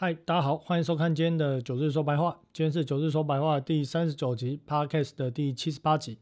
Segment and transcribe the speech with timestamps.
[0.00, 2.38] 嗨，大家好，欢迎收看今天的九日说白话。
[2.52, 6.18] 今天是九日说白话第三十九集 Podcast 的第七十八集。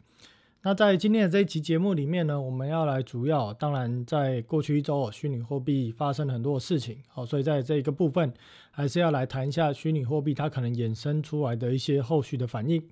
[0.62, 8.32] 那在今天的这一期节目里面呢，我们要来主要，当然在过去一周，虚拟货币发生了很多的事情，好，所以在这一个部分，
[8.70, 12.82] 还是要来谈一下虚拟货币它可能衍生出来的一些后续的反应。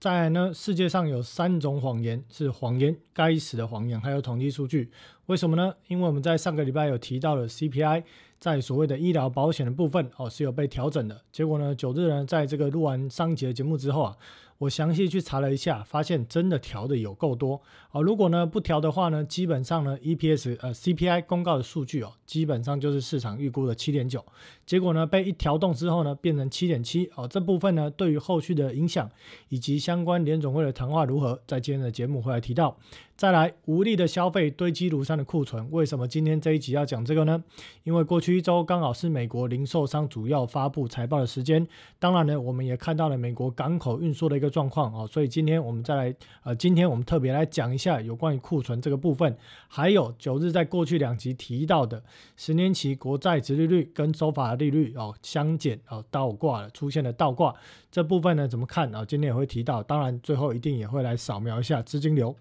[0.00, 4.90] 再来呢，世界上有三种谎言是谎言，该死的谎言，还有统计数据，
[5.26, 5.72] 为什么呢？
[5.86, 8.02] 因为我们在上个礼拜有提到了 CPI。
[8.42, 11.22] 在所谓的医疗保险的部分哦，是有被调整的。
[11.30, 14.16] 结果呢，九日呢，在这个录完上节节目之后啊，
[14.58, 18.02] 我详细去查了一下，发现真的调的有够多哦。
[18.02, 24.24] 如果呢不调的话呢，基本上呢，EPS 呃 CPI 公告的数据哦，基本上就是市场预估的七点九。
[24.66, 27.28] 结果呢，被一调动之后呢，变成七点七哦。
[27.28, 29.10] 这部分呢，对于后续的影响
[29.48, 32.76] 以及相关联总会的谈话如何，在今天的节目会来提到。
[33.14, 37.44] 再来，无力的消费堆积如山的库存，为什么今天这一集要讲这个呢？
[37.84, 41.64] 因为过去一周刚好是美国零售商主要发布财报的时间，
[42.00, 49.36] 当然呢，我们也看到了美国港口运输的一个状况哦，所以今天我们再来，呃，今天我们特别来讲一下有关于库存这个部分，
[49.68, 52.02] 还有九日在过去两集提到的
[52.36, 57.54] 十年期国债殖利率跟收法利率哦相减哦倒挂了，出现了倒挂
[57.90, 59.04] 这部分呢怎么看啊？
[59.04, 62.34] 今天也会提到，当然最后一定也会来扫描一下资金流。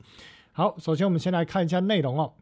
[0.51, 2.33] 好，首先我们先来看一下内容哦。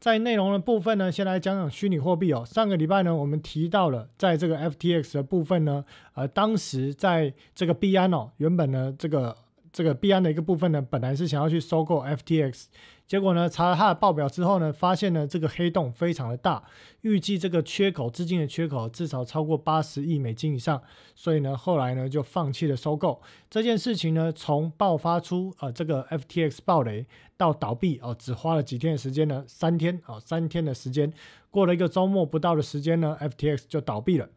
[0.00, 2.44] 在内容的部分呢，先来讲讲虚拟货币哦。
[2.46, 9.36] 上个礼拜呢，我们提到了在这个 FTX 的部分呢，呃，当时在这个币安哦，原本呢这个
[9.78, 12.64] 这个币安的一个部分呢，本来是想要去收购 FTX。
[13.08, 16.62] 结果呢，查了他的报表之后呢，发现呢这个黑洞非常的大，
[17.00, 20.80] 预计这个缺口资金的缺口至少超过八十亿美金以上，
[21.14, 27.06] 所以呢后来呢就放弃了收购这件事情呢，从爆发出呃这个 FTX 暴雷
[27.38, 31.10] 到倒闭哦，只花了几天的时间呢，三天哦，三天的时间，
[31.50, 34.28] 过了一个周末不到的时间呢，FTX 就倒闭了。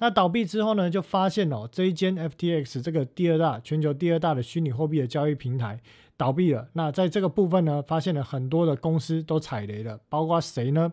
[0.00, 5.80] 那倒闭之后呢，就发现哦，这一间 FTX 这个第二大全球第二大的虚拟货币的交易平台。
[6.18, 6.68] 倒闭了。
[6.74, 10.92] 那在这个部分呢，发现了很多的公司都踩雷了，包括谁呢？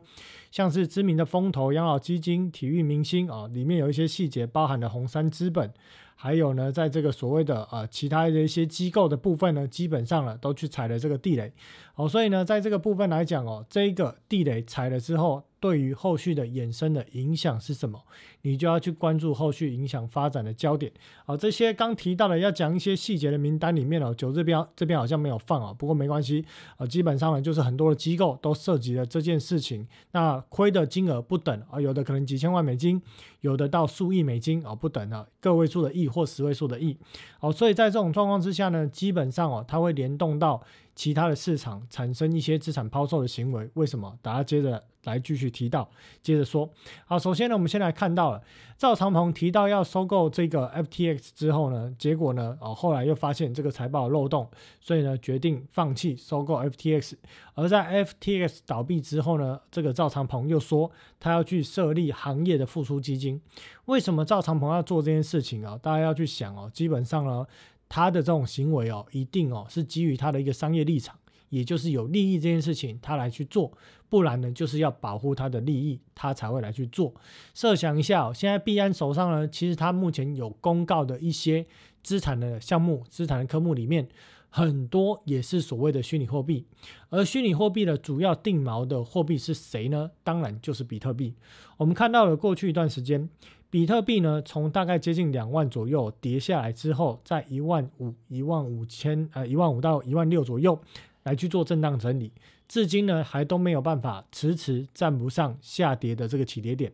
[0.51, 5.73] 像是知名的风投、养老基金、体育明星啊，里面有一些细节包含了红杉资本，
[6.15, 11.51] 还有呢，在这个所谓的呃其他的一些机构的部分呢，基本上呢都去踩了这个地雷。
[11.95, 15.43] 哦，所以呢，在这个部分来讲哦，这个地雷踩了之后。
[15.65, 17.99] 对于后续的衍生的影响是什么？
[18.43, 20.91] 你就要去关注后续影响发展的焦点。
[21.25, 26.45] 好，这些刚提到的要讲一些细节的名单里面哦，九这边这边好像没有放啊，不过没关系
[26.77, 33.01] 啊，基本上呢就是很多的机构都涉及了这件事情，那亏的金额不等啊，有的可能几千万美金，
[33.41, 36.95] 有的到数亿美金啊不等啊，个位数的亿或十位数的亿。
[37.39, 40.61] 好，所以在这种状况之下呢，基本上哦，它会联动到。
[40.95, 44.17] 其他的市场产生一些资产抛售的行为，为什么？
[44.21, 45.89] 大家接着来继续提到，
[46.23, 46.69] 接着说。
[47.05, 48.41] 好，首先呢，我们先来看到了
[48.77, 57.15] 赵长鹏提到要收购这个 FTX 之后呢，结果呢，哦，后来又发现这个财报漏洞，所以呢，决定放弃收购 FTX。
[57.55, 60.89] 而在 FTX 倒闭之后呢，这个赵长鹏又说
[61.19, 63.41] 他要去设立行业的复苏基金。
[63.85, 65.77] 为什么赵长鹏要做这件事情啊？
[65.81, 67.45] 大家要去想哦，基本上呢。
[67.87, 71.17] 他的这种行为哦，一定哦是基于他的一个商业立场，
[71.49, 73.71] 也就是有利益这件事情他来去做，
[74.09, 77.13] 不然呢就是要保护他的利益，他才会来去做。
[77.53, 81.65] 设想一下，现在币安手上呢，其实他目前有公告的一些
[82.03, 84.07] 资产的项目、资产的科目里面，
[84.49, 86.65] 很多也是所谓的虚拟货币，
[87.09, 90.11] 而虚拟货币的主要定锚的货币是谁呢？
[90.23, 91.35] 当然就是比特币。
[91.77, 93.29] 我们看到了过去一段时间。
[93.75, 100.79] 比特币呢，从大概接近两万左右跌下来之后，在一万五、一万五千呃一万五到一万六左右
[101.23, 102.31] 来去做震荡整理，
[102.69, 106.89] 至今呢还都没有办法迟迟站不上下跌的这个起跌点。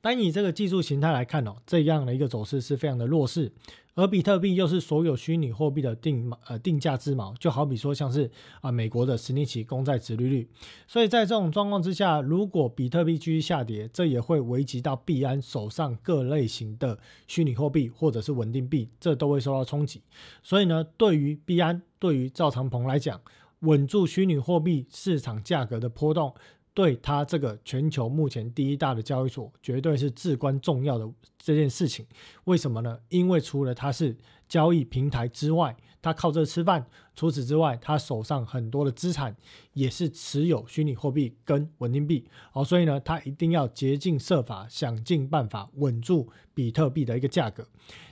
[0.00, 3.52] 单以这个技术形态来看哦，这样的一个走势是非常的弱势。
[3.94, 8.30] 而比特币又是所有虚拟货币的定呃定价之锚，就好比说像是
[8.60, 10.48] 啊美国的十年期公债殖利率。
[10.86, 20.00] 所以在这种状况之下，如果比特币继续下跌，这也会危及到币安手上各类型的虚拟货币或者是稳定币，这都会受到冲击。
[20.42, 23.20] 所以呢，对于币安，对于赵长鹏来讲，
[23.60, 26.34] 稳住虚拟货币市场价格的波动。
[26.74, 31.08] 对它这个全球目前第一大的交易所，绝对是至关重要的
[31.38, 32.06] 这件事情。
[32.44, 32.98] 为什么呢？
[33.08, 34.16] 因为除了它是
[34.48, 39.36] 交易平台之外，它靠这吃饭，除此之外，他手上很多的资产
[39.74, 47.66] 也是持有虚拟货币跟稳定币哦，所以呢，他一定要竭尽设法，想尽办法稳住比特币的一个价格。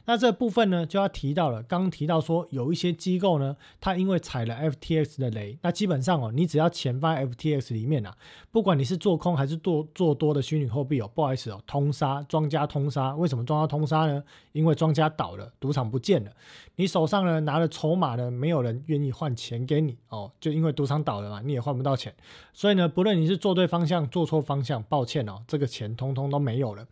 [0.06, 1.62] 那这部分呢，就要提到了。
[1.62, 8.16] 刚提到说，有一些机构呢，它因为踩了 FTX 的雷，那基本上哦，你只要钱放在 FTX 里面啊，
[8.50, 13.14] 不管你是做空还是做做多的虚拟货币哦，不好意思哦，通杀，庄家通杀。
[13.14, 14.22] 为什么庄家通杀呢？
[14.52, 16.32] 因为庄家倒了，赌场不见了，
[16.74, 22.12] 你手上呢拿了筹码呢，没有人愿意换钱给你哦，就因为赌场倒了嘛，你也换不到钱。
[22.52, 26.86] 所以呢，不论你是做对方向，做错方向，抱歉哦，这个钱通通都没有了。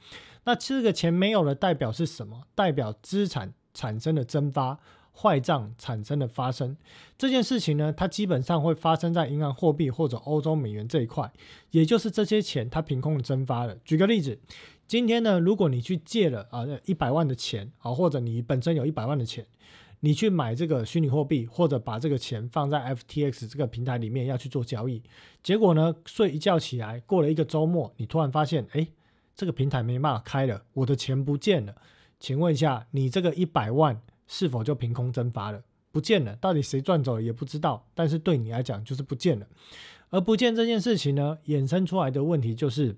[0.45, 2.45] 那这个钱没有了，代表是什么？
[2.55, 4.79] 代表资产产生的蒸发，
[5.13, 6.77] 坏账产生的发生。
[7.19, 11.31] 这件事情呢，它基本上会发生在银行货币或者欧洲美元这一块，
[11.73, 13.77] 也就是这些钱它凭空蒸发了。
[13.85, 14.39] 举个例子，
[14.87, 19.45] 今天呢，如果你去借了啊一百万的钱啊，或者你本身有一百万的钱，
[20.01, 25.03] 你去买这个虚拟货币，或者把这个钱放在 FTX 这个平台里面要去做交易，
[25.43, 28.87] 结果呢，睡一觉起来，过了一个周末，你突然发现，哎。
[29.39, 31.73] 这个平台没办法开了，我的钱不见了，
[32.19, 35.63] 请问一下，你这个一百万是否就凭空蒸发了？
[35.93, 39.47] 不见了，到底谁赚走了也不知道，但是对你来讲就是不见了。
[40.11, 42.97] 而不见这件事情呢，衍生出来的问题就是，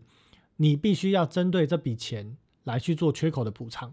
[0.56, 3.92] 你必须要针对这笔钱来去做缺口的补偿。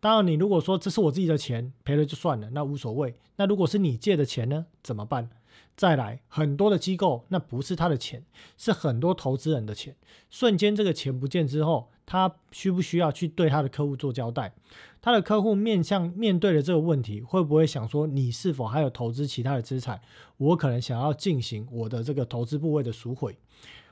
[0.00, 3.14] 当然，你如果说这是我自己的钱，赔了就算了，那无所谓。
[3.36, 5.28] 那如果是你借的钱呢，怎么办？
[5.76, 8.24] 再来，很多的机构那不是他的钱，
[8.56, 9.94] 是很多投资人的钱。
[10.28, 14.52] 瞬间这个钱不见之后，他需不需要去对他的客户做交代？
[15.00, 20.00] 他的客户面向面对的这个问题，会不会想说你是否还有投资其他的资产？
[20.36, 23.38] 我可能想要进行我的这个投资部位的赎回，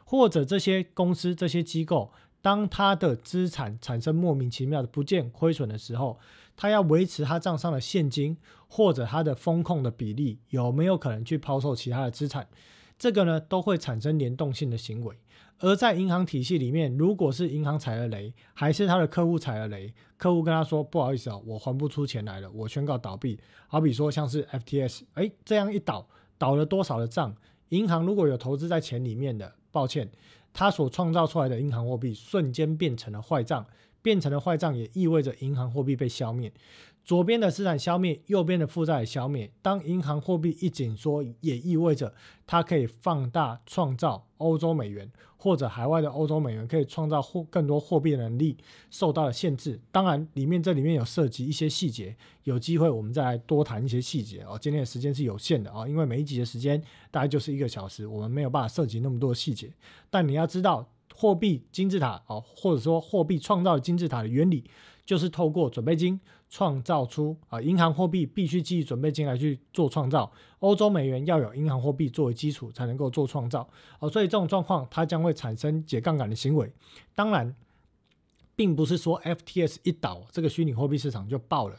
[0.05, 2.11] 或者这些公司这些机构，
[2.47, 6.17] 当他的资产产生莫名其妙的不见亏损的时候。
[6.59, 8.35] 他要维持他账上的现金，
[8.69, 12.49] 或者他的风控的比例有没有可能去抛售其他的资产？
[12.97, 15.15] 这个呢都会产生联动性的行为。
[15.59, 23.39] 而在银行体系里面，如果是银行踩了雷，还是他的客户踩了雷，客户跟他说不好意思啊，我还不出钱来了，我宣告倒闭。
[23.67, 26.09] 好比说像是 FTS，哎，这样一倒，
[26.39, 27.37] 倒了多少的账？
[27.71, 30.11] 银行如果有投资在钱里面的，抱歉，
[30.57, 33.67] 他所创造出来的银行货币瞬间变成了坏账。
[34.03, 36.53] 变成了坏账，也意味着银行货币被消灭。
[37.07, 39.49] 左边的资产消灭，右边的负债消灭。
[39.63, 42.13] 当银行货币一紧缩，也意味着
[42.49, 48.57] 它可以放大创造欧洲美元或者海外的欧洲美元可以创造货更多货币的能力
[48.91, 49.81] 受到了限制。
[49.93, 54.59] 当然，里面这里面有涉及一些细节，有机会我们再来多谈一些细节哦。
[54.61, 56.83] 今天的时间是有限的啊，因为每一集的时间
[57.13, 59.73] 大概就是一个小时，我们没有办法涉及那么多细节。
[60.11, 60.89] 但你要知道。
[61.19, 64.63] 货币金字塔哦，或者说货币创造金字塔的原理，
[65.07, 70.31] 就是透过准备金创造出啊，银行货币必须基于准备金来去做创造。
[70.61, 76.73] 欧洲美元要有银行货币作为基础才能够做创造哦，所以这种状况它将会产生解杠杆的行为。
[77.15, 77.55] 当然，
[78.55, 81.77] 并不是说 FTS 一倒，这个虚拟货币市场就爆了。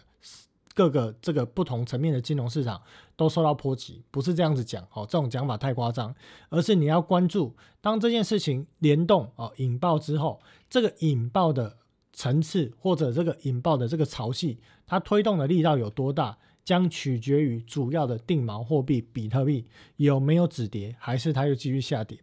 [0.75, 2.79] 各个这个不同层面的金融市场
[3.15, 6.13] 都受到波及，不是这样子讲哦，这种讲法太夸张，
[6.49, 11.77] 而是你要关注，当这件事情联动哦引爆之后，这个引爆的
[12.17, 16.35] 层次或者这个引爆的这个潮汐，它推动的力道有多大，
[16.65, 19.63] 将取决于主要的定锚货币比特币
[19.97, 22.17] 有没有止跌，还是它又继续下跌。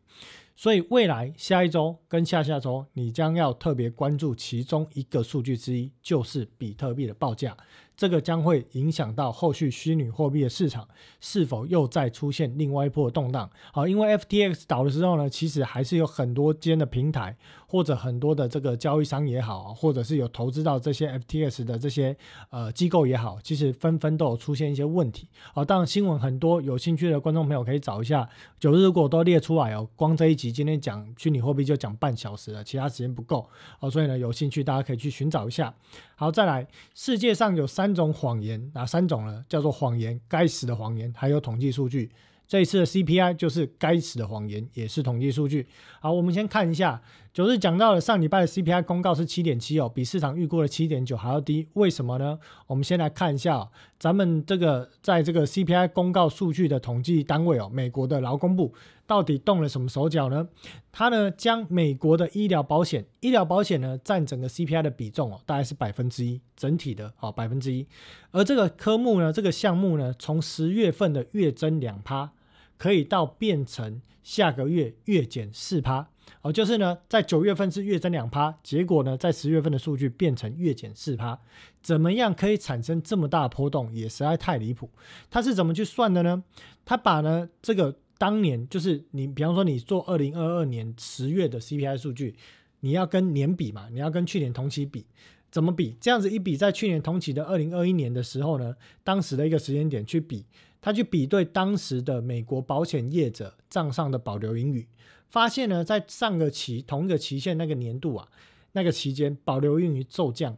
[0.56, 7.56] 所以未来下一周跟下下周，你将要特别关注其中一个数据之一，就是比特币的报价。
[7.96, 10.88] 这个将会影响到后续虚拟货币的市场
[11.20, 13.48] 是否又再出现另外一波动荡。
[13.72, 17.36] 好，因为 FTX 倒的时候呢，其实还是有很多间的平台
[17.74, 22.16] 或者很多的这个交易商也好，或者是有投资到这些 FTS 的这些
[22.50, 25.26] 呃机构也好，其实纷纷都有出现一些问题。
[25.52, 28.28] 好，当然新闻很多，有兴趣的观众朋友可以找一下
[28.60, 29.88] 九日如果都列出来哦。
[29.96, 33.44] 光这一集今天讲虚拟货币就讲半小时了，其他时间不够。
[33.80, 35.74] 好，所以呢有兴趣大家可以去寻找一下。
[36.14, 39.44] 好，再来，世界上有三种谎言，哪三种呢？
[39.48, 42.12] 叫做谎言，该死的谎言，还有统计数据。
[42.46, 45.66] 这一次的 CPI 就是该死的谎言，也是统计数据。
[46.00, 47.00] 好，我们先看一下，
[47.32, 51.66] 九日讲到了上礼拜的 CPI 公告是七点七哦，比市场预估的七点九还要低。
[51.72, 52.38] 为什么呢？
[52.66, 58.72] 我们先来看一下，咱们这个在这个 CPI 公告数据的统计单位哦，美国的劳工部
[59.06, 60.48] 到底动了什么手脚呢？
[60.92, 67.86] 它呢将美国的医疗保险，医疗保险呢占整个 CPI 的比重哦，大概是百分之一，整体的哦百分之一。
[68.30, 72.32] 而这个科目呢，这个项目呢，从十月份的月增两趴。
[72.76, 76.08] 可以到变成下个月月减四趴，
[76.42, 81.38] 哦，就是呢，在九月份是月增两趴，结果呢，在十月份的数据变成月减四趴，
[81.80, 84.90] 怎么样可以产生这么大的波动，也实在太离谱。
[85.30, 86.42] 他是怎么去算的呢？
[86.84, 92.34] 他把呢这个当年就是你，比方说你做二零二二年十月的 CPI 数据，
[92.80, 95.04] 你要跟年比嘛，你要跟去年同期比。
[95.50, 95.94] 怎么比？
[96.00, 100.46] 这样子一比，在去年同期的二零二一年的时候呢，当时的一个时间点去比，
[100.80, 104.86] 他去比对当时的美国保险业者账上的保留盈余，
[105.28, 108.26] 发现呢，在上个期同一个期限那个年度啊，
[108.72, 110.56] 那个期间保留盈余骤降，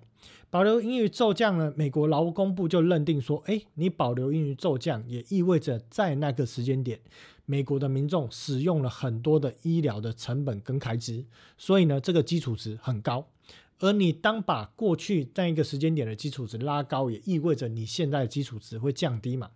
[0.50, 7.00] 保留盈余骤降呢，美国劳工部就认定说，哎，你保留盈余骤降，也意味着在那个时间点，
[7.46, 11.24] 美国的民众使用了很多的医疗的成本跟开支，
[11.56, 13.26] 所以呢，这个基础值很高。
[13.78, 19.50] 而你当把过去在一个时间点的基础值拉高，也意味着你现在的基础值会降低嘛？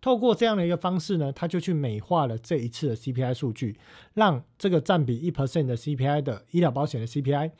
[0.00, 3.78] 透过这样的一个方式呢，他就去美化了这一次的 CPI 数据，
[4.14, 7.52] 让这个占比一 percent 的 CPI 的医疗保险的 CPI，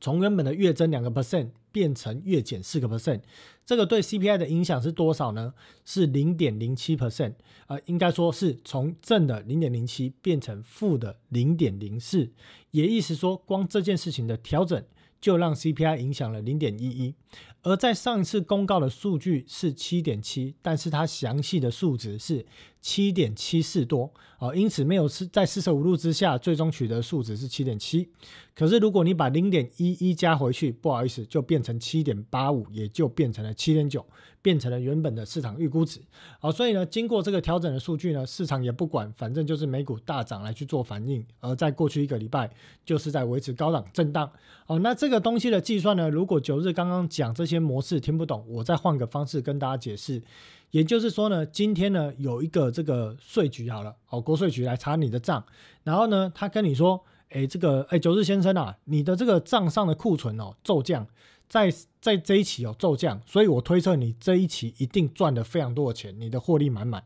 [0.00, 3.22] 从原本的月增两个 percent 变成月减四个 percent。
[3.68, 5.52] 这个对 CPI 的影响是多少呢？
[5.84, 7.34] 是零点零七 percent，
[7.66, 12.30] 呃，应该说是从正的零点零七变成负的零点零四，
[12.70, 14.82] 也意思说，光这件事情的调整。
[15.20, 17.14] 就让 CPI 影响了零点一一，
[17.62, 22.46] 而在上一次公告的数据是七点七，但是它详细的数值是
[22.80, 24.12] 七点七四多。
[24.38, 28.08] 啊，因此没有是在四舍五入之下，最终取得数值是七点七。
[28.54, 34.06] 可是如果你把零点一一加回去，不好意思，就变成七点八五，也就变成了七点九，
[34.48, 36.00] 变成了原本的市场预估值。
[36.40, 41.22] 好，所以呢，经过这个调整的数据呢，市场也不管，反正就是美股大涨来去做反应。
[41.40, 42.50] 而在过去一个礼拜，
[42.82, 44.30] 就是在维持高档震荡。
[44.64, 50.22] 好，那这个东西的计算呢，如果九日刚刚讲这些模式听不懂，我再换个方式跟大家解释。
[50.70, 55.44] 也就是说呢，今天呢有一个这个税局好了，哦，国税局来查你的账，
[55.84, 57.04] 然后呢，他跟你说。
[57.30, 61.06] 哎，这个哎，九日先生啊，你的这个账上的库存哦骤降，
[61.48, 67.02] 在在这一期有骤降，所以我推测你这一期一定赚了非常多的钱，你的获利满满。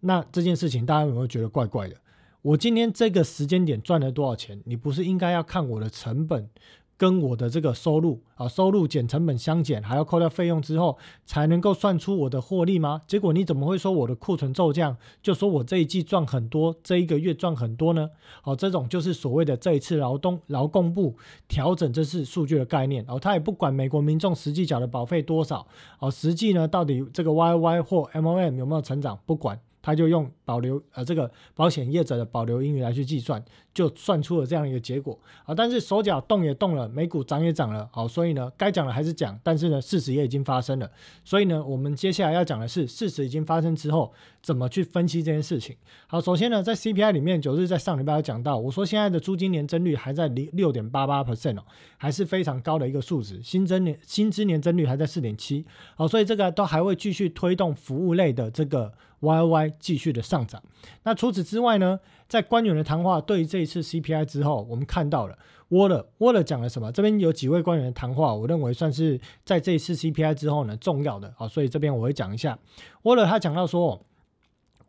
[0.00, 1.96] 那这件事情大家有没有觉得怪怪的？
[2.42, 4.60] 我今天这个时间点赚了多少钱？
[4.64, 6.48] 你不是应该要看我的成本？
[6.98, 13.00] 跟我的这个收入啊，收入减成本相减，还要扣掉费用之后，才能够算出我的获利吗？
[13.06, 18.10] 结果你怎么会说我的库存骤降，就说我这一季赚很多，这一个月赚很多呢？
[18.42, 25.64] 好，这种就是所谓的这一次劳动劳工部调整这次数据的概念，哦，他也不管美国民众实际缴的保费多少，
[26.00, 29.60] 哦，实际呢到底这个 Y Y 或 M O M 有没有成长，不管。
[29.88, 33.42] 他就用保留呃这个保险业者的保留英语来去计算，
[33.72, 35.54] 就算出了这样一个结果啊。
[35.54, 40.90] 但是手脚动也动了，美股涨也涨了，好，所以呢该讲的还是讲，但是呢事实也已经发生了，
[41.24, 44.12] 所以呢我们接下来要讲的是事实已经发生之后
[44.48, 45.76] 怎么去分析这件事情。
[46.06, 51.62] 好，首先呢在 CPI 里面，九日在上礼拜有讲到，我说现在的租金年增率还在零六点八八 percent 哦，
[51.98, 58.90] 还是非常高的一个数值，新增年薪资年增率还在四点七，好，所以这个都还会继续推动服务类的这个。
[59.20, 60.62] Y Y 继续的上涨。
[61.02, 65.36] 那除此之外呢，在官员的谈话对于这一次 C P I 之后，我们看到了
[65.70, 66.92] Waller Waller 讲了什么？
[66.92, 72.56] 这边有几位官员的谈话，我认为算是在这一次 C P I 之后呢重要的啊，所以这边我会讲一下
[73.02, 74.00] Waller 他讲到说，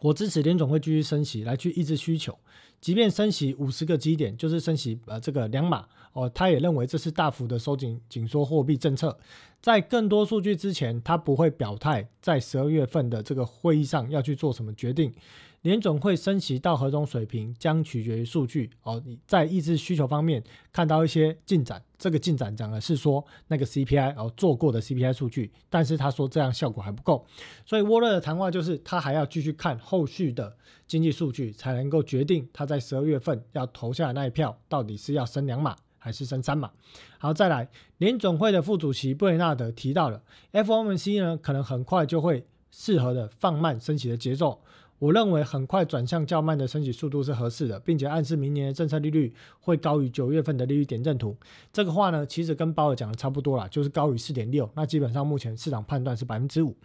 [0.02, 2.38] 我支持联总会继续升息来去抑制需求，
[2.80, 9.18] 即便升息五十个基点，就是升息呃这个两码哦，他也认为这是大幅的收紧紧缩货币政策。
[9.62, 15.14] 在更多数据之前，他不会表态在十二月份的这个会议上要去做什么决定。
[15.62, 19.02] 联总会升息到何种水平将取决于数据哦。
[19.06, 27.26] 你在抑制需求方面看到一些进展，这个进展讲的是说那个 CPI 哦做过的 CPI 数据，但是他说这样效果还不够，
[27.66, 30.56] 所以沃勒的谈话就是他还要继续看后续的
[30.88, 35.76] 经济数据，才能够决定他在十二月份要投下的那一票到底是要升两码。
[36.02, 36.72] 还是升三码。
[37.18, 40.24] 好，再来，联总会的副主席布雷纳德提到了
[40.54, 44.62] ，FOMC 呢可能很快就会适合的放慢升息的节奏。
[45.00, 51.36] 我认为很快转向较慢的升息速度是合适的，并且暗示明年的政策利率会高于九月份的利率点阵图。
[51.74, 54.70] 这个话呢，其实跟鲍尔讲的差不多啦，就是高于四点六。
[54.76, 56.76] 那基本上目前市场判断是百分之五。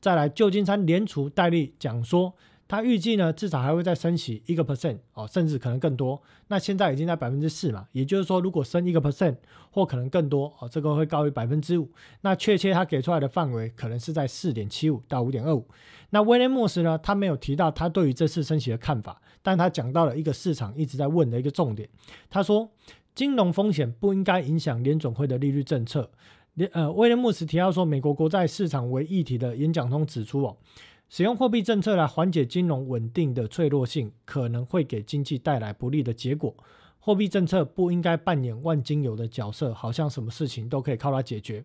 [0.00, 2.32] 再来，旧金山联储戴利讲说。
[2.72, 6.18] 他预计呢，至少还会再升息一个 percent 哦，甚至可能更多。
[6.48, 9.36] 那现在已经在百分之四嘛，也就是说，如果升一个 percent
[9.70, 11.90] 或可能更多哦，这个会高于百分之五。
[12.22, 15.68] 那确切他给出来的范围可能是在四点七五到五点二五。
[16.08, 21.86] 那威廉莫斯呢，他没有提到他对于这次升息的看法，但他讲到了一个市场一直在问的一个重点。
[22.30, 22.70] 他说，
[23.14, 26.10] 金融风险不应该影响联总会的利率政策。
[26.72, 30.56] 呃，威廉莫斯提到说，美国国债市场为议题的演讲中指出哦。
[31.14, 36.56] 使用货币政策来缓解金融稳定的脆弱性，可能会给经济带来不利的结果。
[37.04, 41.64] 货币政策不应该扮演万金油的角色，好像什么事情都可以靠它解决。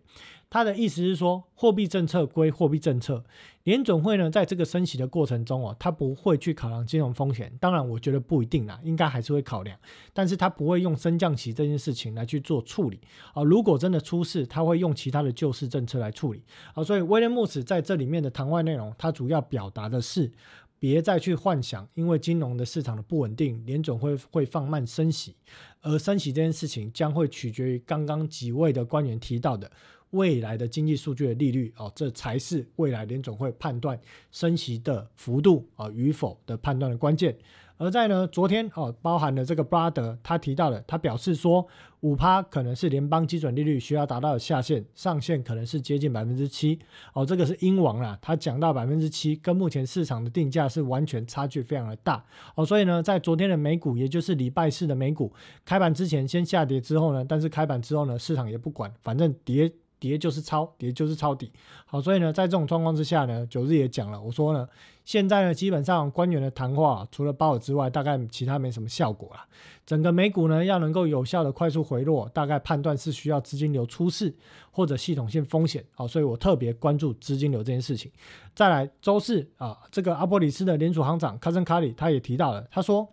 [0.50, 3.22] 他的意思是说，货币政策归货币政策，
[3.62, 7.52] 联总会呢在这个升息的过程中哦，他不会去考量金融风险。
[7.60, 9.78] 当然，我觉得不一定啦，应该还是会考量，
[10.12, 12.98] 但是他不会用升降息这件事情来去做处理
[13.32, 13.44] 啊。
[13.44, 16.42] 如果真的出事，他会用其他的救市政策来处理
[16.74, 16.82] 啊。
[16.82, 20.32] 所以威廉姆斯在这里面的谈话内容，他主要表达的是。
[20.78, 25.34] 别再去幻想，因为金融的市场的不稳定，联总会会放慢升息，
[25.82, 29.70] 而升息这件事情将会取决于刚刚几位的官员提到的
[30.10, 37.36] 未来的经济数据的利率哦，这才是未来联总会判断升息的幅度啊与否的判断的关键。
[37.78, 41.66] 而在呢，昨天哦，包含了这个布拉德，他提到了，他表示说，
[42.00, 46.78] 五趴可能是联邦基准利率需要达到的下限，上限可能是接近百分之七
[47.14, 52.24] 哦，这个是英王啦，他讲到百分之七，跟目前市场的定价是完全差距非常的大
[52.56, 55.32] 哦，所以呢，在昨天的美股，也就是礼拜四的美股
[55.64, 59.72] 开盘之前先下跌之后呢，但是开盘之后呢，市场也不管，反正跌。
[59.98, 61.50] 跌就是抄，跌就是抄底。
[61.86, 64.68] 好，所以呢，在这种状况之下呢，九日也讲了，我说呢，
[65.04, 69.40] 现在呢，基本上官员的谈话除了鲍尔之外，大概其他没什么效果了。
[69.86, 74.34] 整个美股呢，要能够有效的快速回落，大概判断是需要资金流出事
[74.70, 75.84] 或者系统性风险。
[75.94, 78.10] 好，所以我特别关注资金流这件事情。
[78.54, 83.08] 再来，周四啊，这个阿波里斯的联储行长卡森卡里他也提到了，他说。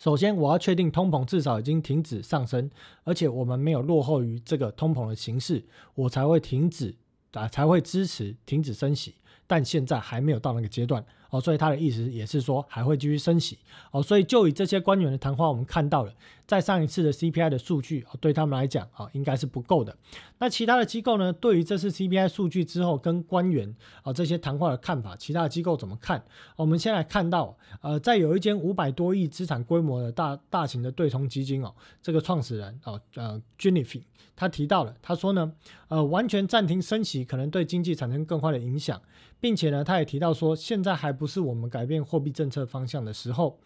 [0.00, 2.70] 首先，我要确定通膨至少已经停止上升，
[3.04, 5.62] 而且我们没有落后于这个通膨的形势，
[5.94, 6.96] 我才会停止
[7.32, 9.16] 啊，才会支持停止升息。
[9.46, 11.04] 但现在还没有到那个阶段。
[11.30, 13.56] 哦，所以他的意思也是说还会继续升息。
[13.92, 16.12] 哦，所以就以这些官员的谈话，我们看到了，
[16.44, 19.96] 在上一次的 CPI 的数据，对他们来讲，啊，应该是不够的。
[20.38, 23.72] 那其他的机构呢，对于这次 CPI 数据之后跟官员
[24.02, 26.20] 啊这些谈话的看法，其他的机构怎么看？
[26.56, 31.72] 我们先来看到，呃，在有一间五百多亿资产规模的大大型的对冲基金哦，
[32.02, 34.02] 这个创始人哦，呃 j e n n i f e
[34.34, 35.52] 他提到了，他说呢，
[35.88, 39.00] 呃，完全暂停升息可能对经济产生更坏的影响，
[39.40, 43.58] 并且呢，他也提到说，现在还不是我们改变货币政策方向的时候。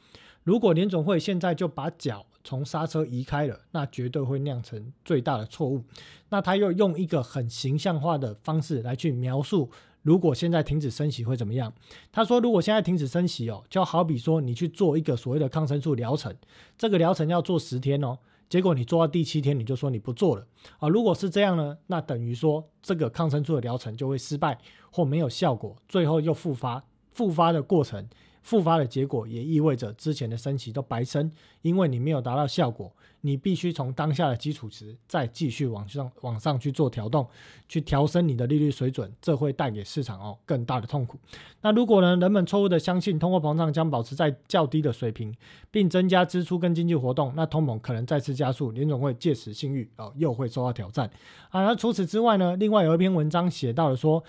[0.42, 5.82] 如果联总会现在就把脚从刹车移开了，那绝对会酿成最大的错误。
[6.28, 9.70] 那他又用一个很形象化的方式来去描述，
[10.02, 11.72] 如果现在停止升息会怎么样？
[12.12, 16.36] 他说，如果现在停止升息哦，就好比说你去做一个所谓的抗生素疗程，
[16.76, 18.18] 这个疗程要做十天哦。
[18.48, 20.46] 结果你做到第七天，你就说你不做了
[20.78, 20.88] 啊？
[20.88, 24.58] 如果是这样呢，那等于说这个抗生素的疗程就会失败
[24.90, 28.06] 或没有效果，最后又复发，复发的过程。
[28.44, 37.26] 复发的结果也意味着之前的升息都白升，因为你没有达到效果，你必须从当下的基础值再继续往上往上去做调动，
[37.66, 41.18] 去调升你的利率水准，这会带给市场哦更大的痛苦。
[41.62, 45.34] 那如果呢，人们错误的相信通货膨胀将保持在较低的水平，
[45.70, 51.10] 并增加支出跟经济活动，那通膨可能再次加速，联总会借此信誉哦又会受到挑战
[51.48, 51.64] 啊。
[51.64, 54.22] 那除此之外呢，另外有一篇文章写到了说。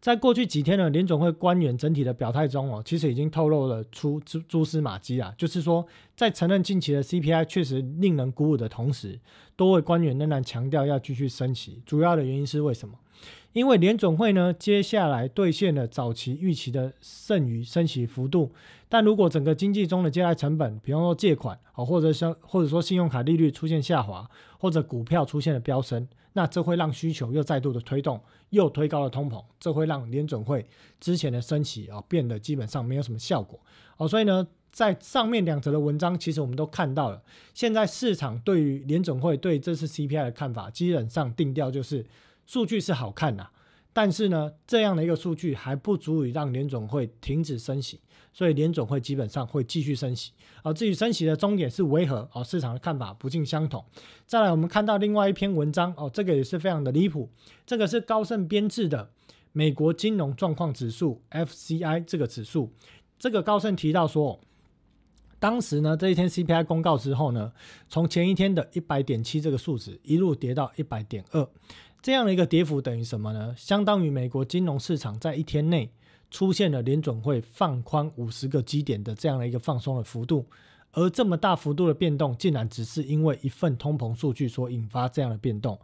[0.00, 5.86] 在过去几天呢，联总会官员整体的表态中哦，其实已经透露了出蛛蛛丝马迹啊，就是说，
[6.16, 9.20] 在承认近期的 CPI 确实令人鼓舞的同时，
[9.56, 11.82] 多位官员仍然强调要继续升息。
[11.84, 12.94] 主要的原因是为什么？
[13.52, 18.52] 因为联总会呢，接下来兑现了早期预期的剩余升息幅度，
[18.88, 26.06] 但如果整个经济中的借贷成本，比方说借款啊，或者像或者说信用卡利率出现下滑，或者股票出现了飙升。
[26.34, 30.64] 那这会让需求又再度的推动，又推高了通膨，这会让联准会
[31.00, 33.58] 之前的升息啊变得基本上没有什么效果
[33.96, 34.06] 哦。
[34.06, 37.20] 所以呢，在上面两则的文章，其实我们都看到了，
[37.52, 42.06] 现在市场对于联准会对这次 CPI 的看法，基本上定调就是
[42.50, 43.48] 数据是好看呐。
[43.92, 48.00] 但是呢，这样的一个数据还不足以让联总会停止升息，
[48.32, 50.32] 所以联总会基本上会继续升息。
[50.64, 53.84] 而至于升息的终点是为何，哦，市场的看法不尽相同。
[54.26, 57.28] 再来，我们看到另外一篇文章，哦，这个也是非常的离谱。
[57.64, 59.10] 这个是高盛编制的
[59.52, 62.72] 美国金融状况指数 （FCI） 这个指数。
[63.16, 64.40] 这个高盛提到说，
[65.40, 67.52] 当时呢，这一天 CPI 公告之后呢，
[67.88, 71.48] 从前一天的一百点七这个数值一路跌到一百点二。
[72.02, 73.54] 这样的一个跌幅等于什么呢？
[73.56, 75.90] 相当于美国金融市场在一天内
[76.30, 80.46] 出现了联准会放宽五十个基点的这样的一个放松的幅度，
[80.92, 85.78] 而这么大幅度的变动，竟然只是因为一份通膨数据所引发这样的变动。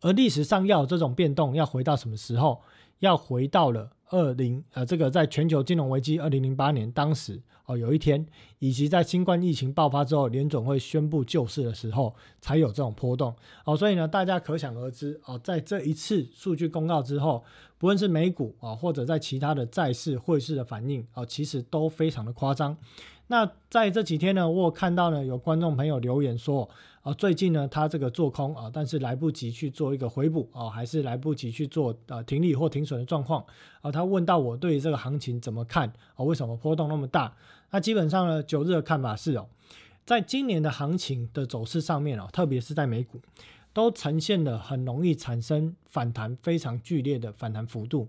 [0.00, 2.60] 而历史上要有这种变动，要回到什么时候？
[2.98, 8.24] 要回到了二零呃，这个在全球金融危机二零零八年当时哦，有一天，
[8.58, 13.74] 以及在新冠疫情爆发之后，联总会宣布救市的时候，才有这种波动哦。
[13.74, 17.42] 所以呢，大家可想而知哦，在这一次数据公告之后，
[17.78, 22.76] 不论是美股啊，或者在其他的债市汇市的反应哦，其实都非常的夸张。
[23.28, 26.68] 那在这几天呢，我有看到呢有观众朋友留言说，
[27.02, 33.44] 啊，最近呢他这个做空啊，但是来不及去做一个回补啊，还是来不及去做呃停利或停损的状况
[33.80, 33.90] 啊。
[33.90, 36.22] 他问到我对于这个行情怎么看啊？
[36.24, 37.34] 为什么波动那么大？
[37.70, 39.48] 那基本上呢，九日的看法是哦，
[40.06, 43.20] 在今年的行情的走势上面哦，特别是在美股，
[43.72, 48.08] 都呈现了很容易产生反弹非常剧烈的反弹幅度。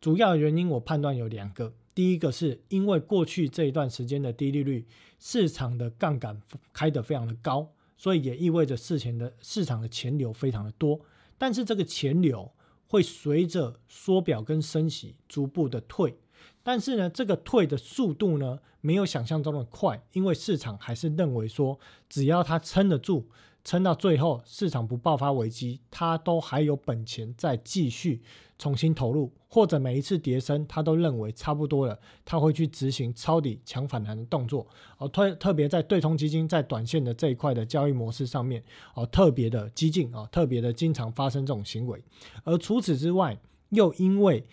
[0.00, 1.74] 主要原因我判断有两个。
[1.94, 4.86] 第一个是因为过去这一段时间的低利率，
[5.18, 6.40] 市场的杠杆
[6.72, 7.68] 开得非常的高，
[8.00, 10.98] 所以也意味着事前的市场的钱流非常的多。
[11.36, 12.50] 但是这个钱流
[12.86, 16.16] 会随着缩表跟升息逐步的退，
[16.62, 23.28] 但是呢，这个退的速度呢没有想象中的快，因为市场还是认为说，只要它撑得住。
[23.62, 28.22] 撑到最后，市场不爆发危机，它都还有本钱再继续
[28.60, 34.66] 重新投入，或者每一次跌升，他都认为差不多了，他会去执行抄底抢反弹的动作。
[34.98, 38.62] 哦，特特别在对冲基金在短线的这一块的交易模式上面，
[38.94, 42.04] 哦，特别的激进啊，特别的经常发生这种行为。
[42.44, 44.44] 而除此之外，又因为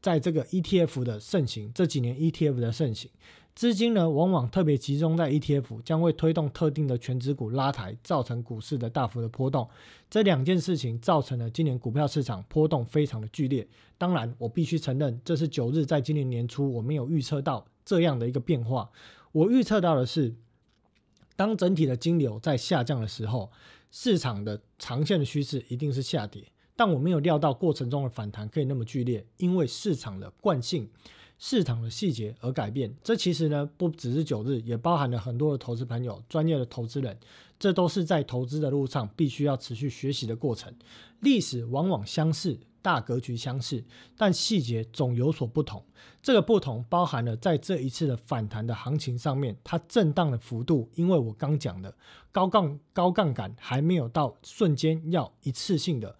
[0.00, 3.10] 在这个 ETF 的盛行，这几年 ETF 的盛行。
[3.56, 9.66] 资金呢，往往特别集中在 ETF，将会推动特定的全指股拉抬，造成股市的大幅的波动。
[10.10, 13.66] 这两件事情造成了今年股票市场波动非常的剧烈。
[13.96, 18.90] 当然，我必须承认，这是九日在今年年初我没有预测到这样的一个变化。
[19.32, 20.34] 我预测到的是，
[21.34, 23.50] 当整体的金流在下降的时候，
[23.90, 26.44] 市场的长线的趋势一定是下跌。
[26.76, 30.90] 但我没有料到过程中的反弹可以那么剧烈，因为市场的惯性。
[31.38, 37.18] 市场的细节而改变，这其实呢不只是九日，也包含了很多的投资朋友、专业的投资人，
[37.58, 40.74] 这都是在投资的路上必须要持续学习的过程。
[41.20, 43.84] 历史往往相似，大格局相似，
[44.16, 45.84] 但细节总有所不同。
[46.22, 51.94] 这个不同包含了在这一次的反弹的行情上面，它震荡的幅度，因为我刚讲的
[52.32, 56.16] 高杠高杠杆还没有到瞬间要一次性的。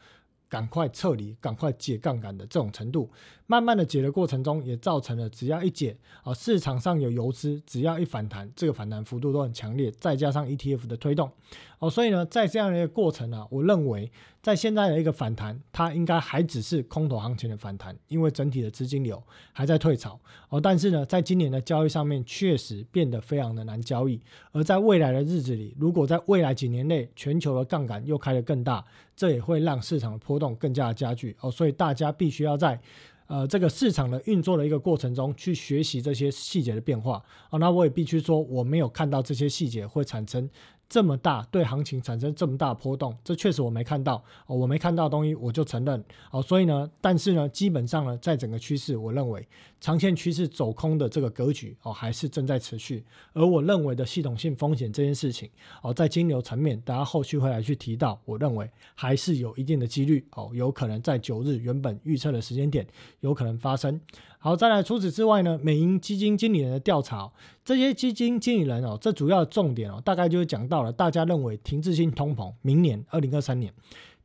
[0.48, 3.10] 赶快撤离，赶快解杠杆的这种程度，
[3.46, 11.30] 慢慢的解的过程中，也造成了只要一解啊，市场上有游资，只要一反弹，这个反弹幅度都很强烈，再加上 ETF 的推动，
[11.78, 14.10] 哦，所以呢，在这样的一个过程呢，我认为
[14.42, 28.84] 在现在的一个反弹，它应该还只是空头行情的反弹，因为整体的资金流还在退潮，哦，但是呢，在今年的交易上面确实变得非常的难交易，而在未来的日子里，如果在未来几年内全球的杠杆又开得更大。
[29.16, 31.34] 这也会让市场的波动更加的加剧。
[31.40, 32.78] 哦，所以大家必须要在
[33.26, 37.58] 呃这个市场的运作的一个过程中去学习这些细节的变化哦。
[37.58, 40.48] 那我也必须说，我没有看到这些细节会产生。
[40.88, 49.44] 这么大对行情产生这么大波动，这确实我没看到哦，我没看到东西我就承认哦，所以呢，但是呢，基本上呢，在整个趋势，我认为
[49.86, 53.04] 长线趋势走空的这个格局哦，还是正在持续。
[53.32, 55.48] 而我认为的系统性风险这件事情
[55.80, 62.84] 哦，在金流层面，大家后续会来去提到，我认为还是有一定的几率哦，有可能在九日原本预测的时间点
[63.20, 64.00] 有可能发生。
[64.40, 67.30] 好，再来，除此之外呢，美银基金经理人的调查，
[67.64, 73.72] 这些基金经理人哦，这主要的重点哦，大概就是讲到了，大家认为停滞性通膨，明年二零二三年，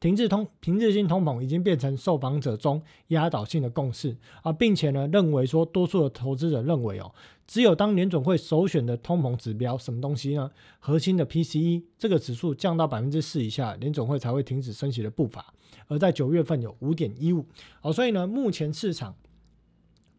[0.01, 7.13] 停滞通停滞性通膨已经变成受访者中压倒性的共识啊，并且呢，认为说多数的投资者认为哦，
[7.47, 10.51] 只有当联总会首选的通膨指标什么东西呢？
[10.79, 15.53] 核心的 PCE 这个指数降到百分之四以下，联总会才会停止升息的步伐，
[15.87, 17.45] 而在九月份有五点一五，
[17.79, 19.15] 好，所以呢，目前市场。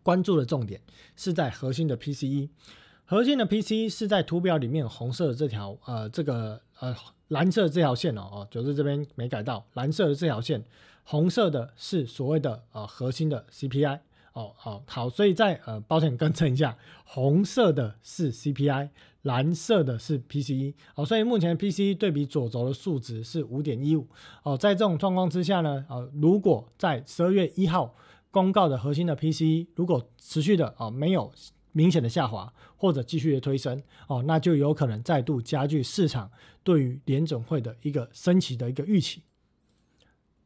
[0.04, 0.80] 关注的重点
[1.14, 2.48] 是在核心的 PCE，
[3.04, 6.92] 核心的 PCE 是在图表里面红色的这条，呃，这个呃
[7.32, 10.62] 蓝色这条线哦，哦，就是这边没改到蓝色的这条线，
[11.04, 13.98] 红色的是所谓的呃核心的 CPI，
[14.34, 18.90] 哦，好，好，所以在呃抱歉更正一下，红色的是 CPI，
[19.22, 24.06] 蓝色的是 PCE，哦，所以目前 PCE 对比左轴的数值是五点一五，
[24.42, 27.94] 哦，在这种状况之下呢，呃，如果在十二月一号。
[28.34, 31.30] 公告的核心的 PCE 如果持续的啊没有
[31.72, 36.30] 明显的下滑或者继续的推升哦，那就有可能再度加剧市场
[36.62, 39.22] 对于联总会的一个升级的一个预期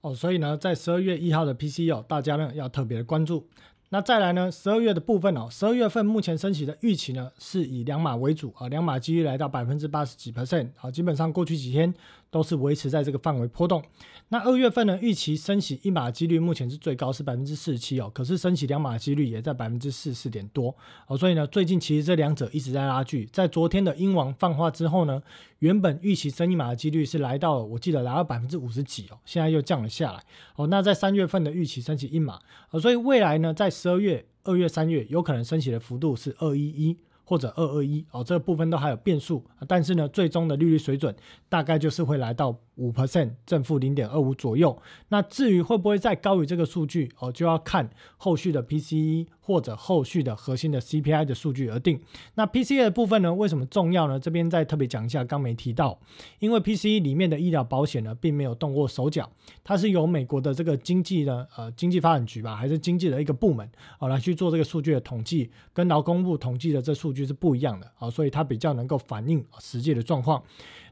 [0.00, 3.48] 哦，所以呢，在十二月一号的 p c 哦，大家呢要特别的关注。
[3.90, 11.94] 那再来呢，十二月的部分哦，十二月份目前升息的预期呢是以两码为主啊，两码几率来到百分之八十几 percent 啊，基本上过去几天。
[12.36, 13.82] 都是维持在这个范围波动。
[14.28, 20.74] 那二月份呢，预期升息一码几率目前是最高是百分之四十七哦，可是升息两码几率也在百分之四四点多
[21.06, 23.24] 哦，所以呢，最近其实这两者一直在拉锯。
[23.32, 25.22] 在昨天的英王放话之后呢，
[25.60, 30.22] 原本预期升一码的几率是来到了，我记得来到百分之五十几哦，现在又降了下来
[30.56, 30.66] 哦。
[30.66, 32.38] 那在三月份的预期升息一码
[32.70, 36.96] 哦，所以未来呢，在十二月、二月、三月有可能升息的幅度是二一一。
[37.28, 39.44] 或者二二一哦，这个部分都还有变数。
[39.66, 41.14] 但是呢，最终的利率水准
[41.48, 44.80] 大概就是会来到五 percent 正负零点二五左右。
[45.08, 52.00] 那至于会不会再高于这个数据哦，就要看后续的 PCE 或者后续的核心的 CPI 的数据而定。
[52.34, 54.18] 那 PCE 的部分呢，为什么重要呢？
[54.18, 55.98] 这边再特别讲一下，刚没提到，
[56.38, 59.30] 因为 PCE 里面的医疗保险呢，并没有动过手脚，
[59.62, 70.42] 它是由美国的这个经济的呃经济发展局吧，还是经济的一个部门哦来去做这个数据的统计，跟劳工部统计的这数据是不一样的啊，所以它比较能够反映实际的状况。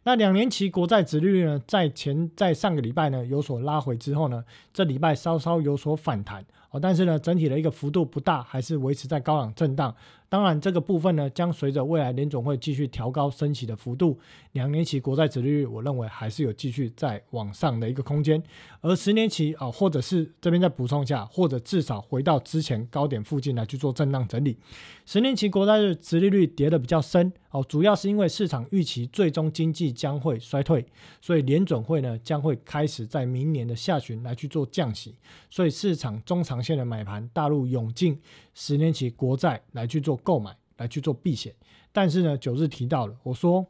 [0.04, 9.94] 那两年期国债殖利率呢，在前在上个礼拜呢有所拉回之后呢，这礼拜稍稍有所反弹哦，但是呢整体的一个幅度不大，还是维持在高档震荡。
[10.34, 14.18] 当然，这个部分呢，将随着未来联总会继续调高升息的幅度，
[14.50, 18.42] 两年期国债殖利率，我认为还是有继续在往上的一个空间。
[18.80, 24.58] 而十年期啊，或者是这边再补充一下，或者至少回到之前高点附近来去做震荡整理。
[25.06, 30.84] 十年期国债的殖利率跌的比较深哦，主要是因为市场预期最终经济将会衰退，
[31.20, 35.14] 所以联准会呢将会开始在明年的下旬来去做降息，
[35.48, 38.18] 所以市场中长线的买盘大陆涌进。
[38.56, 41.54] 十年期国债来去做购买，来去做避险，
[41.92, 43.64] 但是呢，九日提到了，我说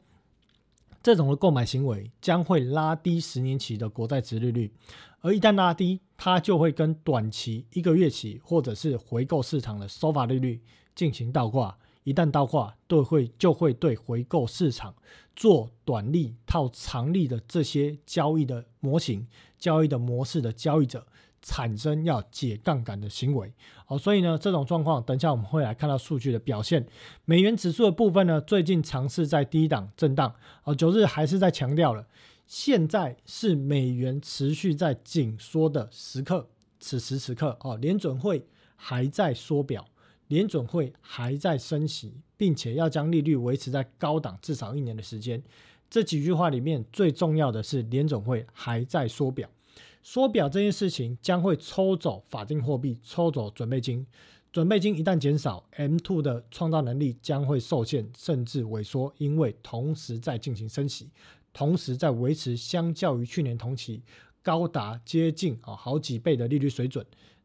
[1.03, 4.73] 这种的购买行为将会拉低十年期的国债殖利率，
[5.21, 10.62] 而一旦拉低，它就会跟短期一个月期或者是回购市场的收发利率
[10.95, 14.95] 进行倒挂，一旦倒挂，都会就会对回购市场
[15.37, 19.27] 做短利套长利的这些交易的模型、
[19.59, 21.07] 交易的模式的交易者。
[21.46, 23.52] 产生要解杠杆的行为，
[23.87, 26.87] 哦，所以呢，这种状况，等一下我们会来看到数据的表现。
[27.26, 32.07] 美元指数的部分呢，最近尝试在低档震荡，哦，九日还是在强调了，
[32.46, 36.48] 现在是美元持续在紧缩的时刻，
[36.80, 39.87] 此时此刻，哦，联准会还在缩表，
[40.28, 45.42] 联准会还在升息，并且要将利率维持在高档至少一年的时间。
[45.90, 49.46] 这几句话里面最重要的是，联准会还在缩表。
[50.07, 54.07] 缩表这件事情将会抽走法定货币，抽走准备金。
[54.53, 61.09] 准备金一旦减少，M2 的创造能力将会受限，甚至萎缩，因为同时在进行升息，
[61.55, 64.03] 同时在维持相较于去年同期
[64.43, 67.05] 高达接近啊好几倍的利率水准。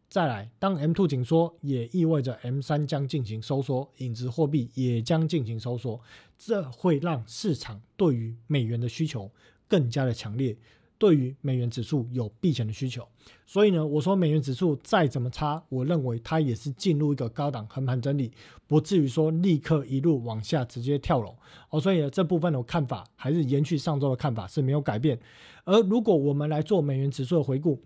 [0.09, 6.01] 再来，当 M2 紧缩，也意味着 M3 将进行收缩，影子货币也将进行收缩，
[6.37, 9.31] 这会让市场对于美元的需求
[9.65, 10.57] 更加的强烈。
[10.99, 13.07] 对于美元指数有避险的需求，
[13.45, 18.31] 所以呢，我说美元指数再怎么差，我认为它也是进入一个高档横盘整理，
[18.67, 21.33] 不至于说立刻一路往下直接跳楼
[21.69, 21.79] 哦。
[21.79, 25.17] 所以呢，这部分的看法还是延续上周的看法是没有改变。
[25.63, 27.79] 而如果我们来做美元指数的回顾，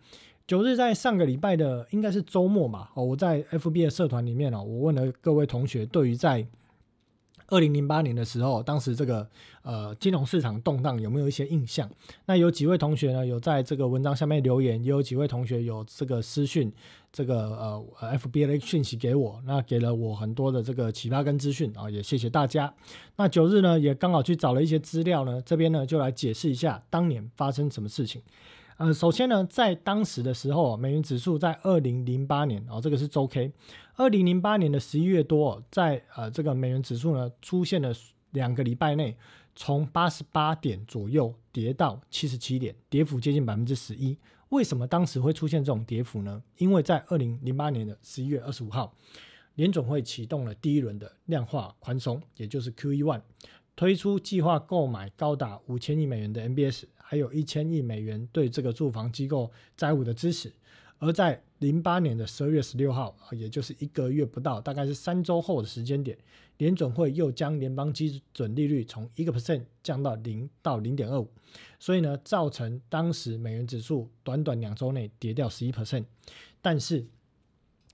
[0.47, 6.45] 九日在上个礼拜的应该是周末嘛哦，我在 FB 的社团里面哦，我问了各位同学对于在
[7.47, 9.27] 二零零八年的时候，当时这个
[9.61, 11.89] 呃金融市场动荡有没有一些印象？
[12.25, 16.71] 那有几位同学呢，有在这个文章下面留言，也有几位同学有这个私讯
[17.11, 17.49] 这个
[17.99, 22.73] 呃 FB 的讯息给我，那给了我很多的这个启发跟资讯啊，也谢谢大家。
[23.17, 28.21] 那九日呢，也刚好去找了一些资料呢，这边呢就来解释一下当年发生什么事情。
[28.83, 33.49] 呃，首先呢，在当时的时候，美元指数在二零零八年哦，这个是周 K，
[33.95, 37.93] 二零零八年的十一月多，在呃这个美元指数呢出现了
[38.31, 39.15] 两个礼拜内，
[39.55, 44.17] 从八十八点左右跌到七十七点，跌幅接近百分之十一。
[44.49, 46.43] 为什么当时会出现这种跌幅呢？
[46.57, 48.93] 因为在二零零八年的十一月二十五号，
[49.55, 53.21] 联总会启动了第一轮的量化宽松，也就是 QE one，
[53.77, 56.83] 推出计划购买高达五千亿美元的 MBS。
[57.05, 60.51] 还有一千亿美元对这个住房机构债务的支持，
[60.97, 66.17] 而在零八年的十二月十六号，也就是一个月不到，大概是三周后的时间点，
[66.57, 71.29] 联总会又将联邦基准利率从一个 percent 降到零到零点二五，
[71.77, 76.05] 所以呢，造成当时美元指数短短两周内跌掉十一 percent。
[76.61, 77.05] 但是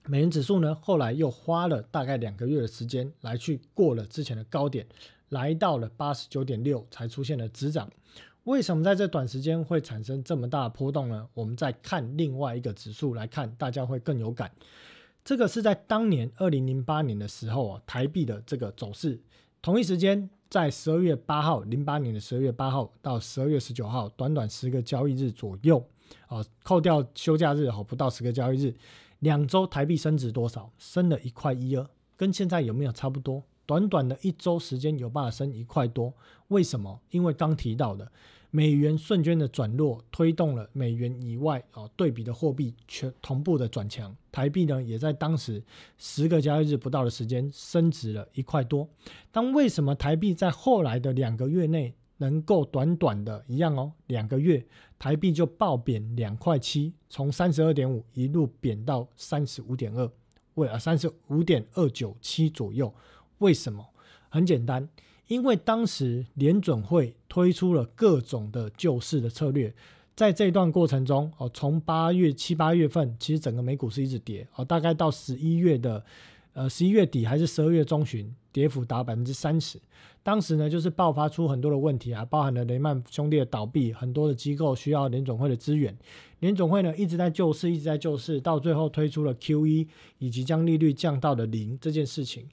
[0.05, 4.87] 美元指数呢，后来又花了大概两个月的时间来去过了之前的高点，
[5.29, 7.89] 来到了八十九点六，才出现了止涨。
[8.49, 11.27] 为什么在这短时间会产生这么大的波动呢？
[11.35, 14.51] 我们再看另外一个指数来看，大家会更有感。
[15.23, 19.21] 这个是在当年二零零八年的时候啊，台币的这个走势。
[19.61, 25.85] 同一时间，在十二月八号，零八年的十二月八号到十二月十九号，短短十个交易日左右
[26.25, 28.73] 啊，扣掉休假日哦，不到十个交易日，
[29.19, 30.71] 两周台币升值多少？
[30.79, 33.43] 升了一块一二，跟现在有没有差不多？
[33.67, 36.11] 短短的一周时间有办法升一块多？
[36.47, 36.99] 为什么？
[37.11, 38.11] 因为刚提到的。
[38.51, 44.15] 美元瞬间的转弱，推动了美元以外哦对比的货币全同步的转强。
[44.31, 45.63] 台币呢，也在当时
[45.97, 48.87] 十个交易日不到的时间升值了一块多。
[49.31, 54.65] 但为什么台币在后来的两个月内能够短短的一样哦，两个月
[54.97, 60.11] 台币就暴贬两块七，从三十二点五一路贬到三十五点二，
[60.55, 62.91] 为啊三十五点二九七左右？
[63.37, 63.85] 为什么？
[64.27, 64.89] 很简单。
[65.29, 69.71] 因为当时联准会推出了各种的救市的策略，
[70.15, 76.03] 在这段过程中，哦，从八月七八月份，其实整个美股是一直跌，哦，大概到十一月的，
[76.53, 79.79] 呃，十一月底还是十二月中旬，跌幅达百分之三十。
[80.23, 85.95] 当时呢，就是爆发出很多的问题啊，包含了雷曼兄弟的倒闭，很多的机构需要联总会的资源，
[86.39, 89.87] 联总会呢一直在救市，一直在救市，到最后推出了 QE，
[90.17, 92.47] 以及将利率降到了零这件事情。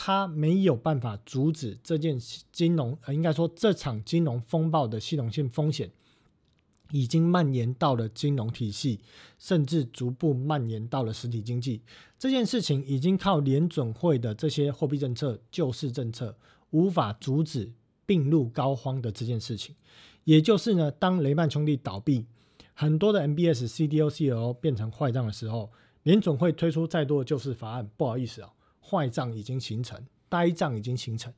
[0.00, 2.16] 它没有办法阻止这件
[2.52, 5.90] 金融，呃，应该说这场金融风暴的系统性风险
[6.92, 9.00] 已经蔓延到了金融体系，
[9.40, 11.82] 甚至逐步蔓延到了实体经济。
[12.16, 16.36] 这件事情已经靠联准会的这些货币政策、救市政策
[16.70, 17.72] 无法阻止
[18.06, 19.74] 病入膏肓的这件事情。
[20.22, 22.24] 也就是呢，当雷曼兄弟倒闭，
[22.72, 25.72] 很多的 MBS、CDO、CLO 变成坏账的时候，
[26.04, 28.52] 联准会推出再多的救市法案，不好意思啊。
[28.88, 31.32] 坏账已经形成，呆账已经形成。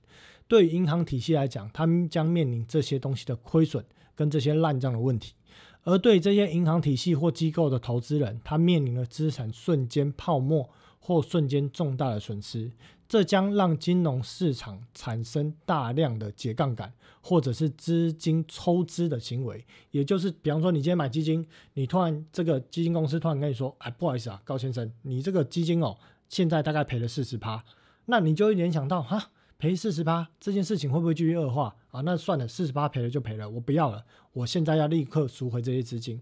[0.46, 3.84] 对于银行体系来讲，他们将面临这些东西的亏损
[4.14, 5.34] 跟这些烂账的问题；
[5.84, 12.70] 而对这些银行体系或机构的投资人，他面临了资产瞬间泡沫或瞬间重大的损失。
[13.08, 19.64] 这将让金融市场产生大量的解杠杆或者是资金抽资的行为。
[19.90, 25.96] 也就是，比方说，你今天买基金，你突然这个基金公司突然跟你说：“哎，不好意思啊，高先生，你这个基金哦。”
[26.30, 27.62] 现在大概赔了四十趴，
[28.06, 32.00] 那你就会联想到哈，赔四十趴这件事情会不会继续恶化啊？
[32.00, 36.18] 那算了，四十趴赔了就赔了，我不要了，我现在要立刻赎回这些资金。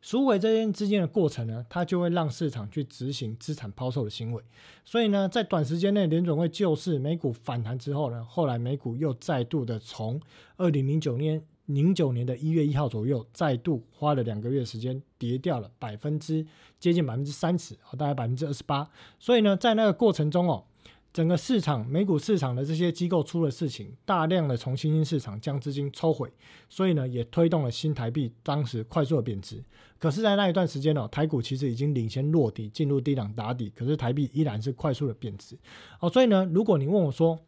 [0.00, 4.42] 赎回这些资金的过程呢，它就会让市场去执行资产抛售的行为。
[4.84, 10.20] 所以呢，在短时间内，联准会救市，美股反弹之后呢，后来美股又再度的从
[10.56, 11.44] 二零零九年。
[11.66, 16.44] 零九年的一月一号左右，再度花了两个月时间跌掉了百分之
[16.82, 18.90] 接近百分之三十，大概百分之二十八。
[19.20, 20.64] 所以呢，在那个过程中哦，
[21.12, 26.28] 整个市场美股市场的这些机构出了事情，大量的从新兴市场将资金抽回，
[26.68, 29.62] 所以呢，也推动了新台币当时快速的贬值。
[30.00, 35.56] 可是，在那一段时间哦，台股其实已经领先落底，进入低档打底，可是台币依然是快速的贬值。
[36.00, 37.38] 哦，所以呢，如果你问我说，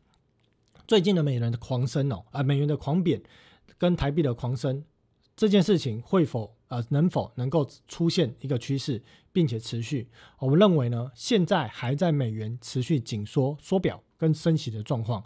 [0.86, 3.20] 最近的美元的狂升哦，啊，美元的狂贬。
[3.76, 4.84] 跟台币的狂升
[5.34, 9.00] 这件事情会否呃能否能够出现一个趋势，
[9.32, 10.08] 并且持续？
[10.38, 15.22] 我们认为呢，现在还在美元持续紧缩、缩表跟升息的状况，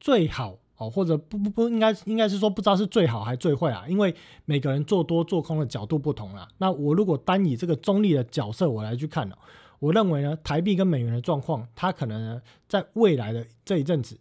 [0.00, 3.84] 最好哦，或者不不不应该应该是说不知道是最好还是最坏啊？
[3.88, 6.48] 因为每个人做多做空的角度不同啊。
[6.58, 9.36] 那我如果单以这个中立的角色我来去看呢，
[9.78, 14.18] 我认为呢，台币跟美元的状况，它可能在未来的这一阵子，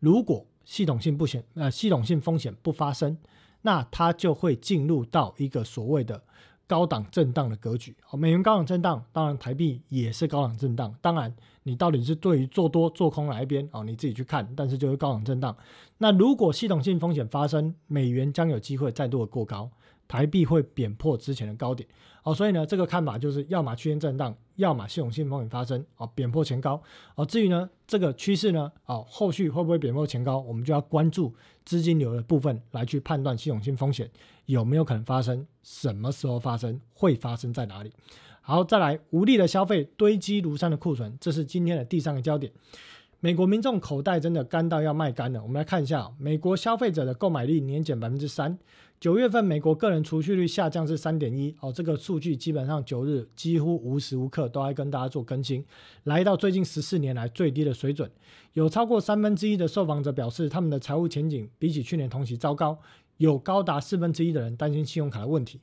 [0.00, 3.16] 如果系统性不险，呃，系统性风险不发生，
[3.62, 6.22] 那它就会进入到一个所谓的
[6.66, 7.96] 高档震荡的格局。
[8.02, 10.94] 好，美元高档震荡，当然台币也是高档震荡。
[11.00, 14.48] 当然，你到底是对于做多做空哪一边啊，你自己去看。
[14.56, 15.56] 但是就是高档震荡。
[15.98, 19.70] 那如果系统性风险发生，美元将有机会再度的过高。
[20.06, 21.86] 台币会贬破之前的高点，
[22.22, 26.82] 哦，所以呢，这个看法就是要么区间震荡，要么系统性风险发生，哦，贬破前高，
[27.14, 31.34] 哦，至于呢这个趋势呢，哦，后续会不会贬破前高，我们就要关注
[31.68, 34.10] 资金流的部分来去判断系统性风险
[34.46, 37.92] 有没有可能发生，什么时候发生，会发生在哪里。
[38.40, 42.50] 好，再来无力的消费堆积如山的库存，这是今天的第三个焦点。
[43.20, 48.56] 美国民众口袋真的干到要卖干了，我们来看一下美国消费者的购买力年减百分之三。
[49.00, 55.64] 九月份，美国个人储蓄率下降至三点一哦，这个数据基本上九日几乎无时无刻都在跟大家做更新，
[56.04, 58.08] 来到最近十四年来最低的水准。
[58.52, 62.78] 有超过三分之一的受访者表示，他们的财务前景比起去年同期糟糕。
[63.16, 65.60] 有高达四分之一的人担心信用卡的问题。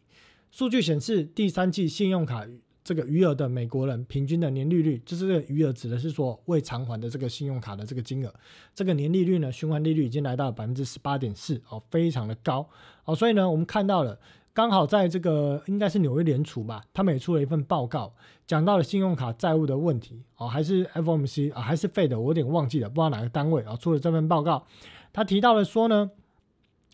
[0.51, 2.45] 数据显示，第三季信用卡。
[2.85, 8.31] 这个余额的美国人平均的年利率，就是这个余额指的是说未偿还的这个信用卡的这个金额，
[8.75, 12.69] 这个年利率呢，循环利率已经来到百分之十八点四，哦，非常的高，
[13.05, 14.19] 哦，所以呢，我们看到了，
[14.53, 18.13] 刚好在这个应该是纽约联储吧，他们也出了一份报告，
[18.45, 24.63] 讲到了信用卡债务的问题，哦，还是 FOMC 啊，还是 Fed，我有点忘记了，不知道哪个单位啊出了这份报告，
[25.11, 26.11] 他提到了说呢，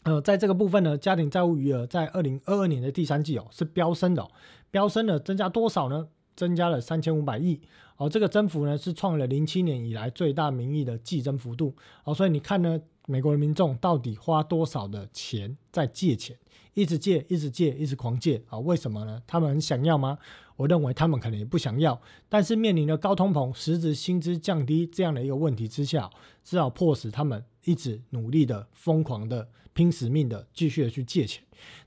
[0.04, 4.28] 呃，在这个部分呢，家庭债务余额在二零二二年的第三季哦是飙升的。
[4.72, 6.08] 飙升了，增加多少呢？
[6.34, 7.60] 增加了三千五百亿，
[7.98, 12.80] 哦，这个增幅呢是创了零七年以来最大名义的季增幅度，哦，所以你看呢，
[13.12, 16.38] 美国的民众到底花多少的钱在借钱，
[16.74, 18.58] 一直借，一直借，一直狂借啊？
[18.60, 19.22] 为什么呢？
[19.28, 20.18] 他们想要吗？
[20.56, 22.00] 我认为他们可能也不想要，
[22.30, 26.10] 但是面临着高通膨、实质薪资降低这样的一个问题之下，
[26.42, 31.44] 只好迫使他们一直努力的、疯狂的、拼死命的继续的去借钱。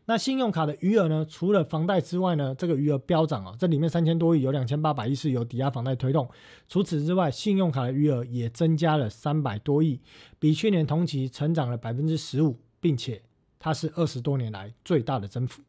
[0.06, 1.26] 那信用卡的余额呢？
[1.28, 6.28] 除了房贷之外呢，这个余额飙涨啊，这里面三千多亿有两千八百亿是由抵押房贷推动。
[6.68, 10.00] 除此之外，信用卡的余额也增加了三百多亿，
[10.38, 13.22] 比去年同期及成长了百分之十五，并且
[13.58, 15.62] 它是二十多年来最大的增幅。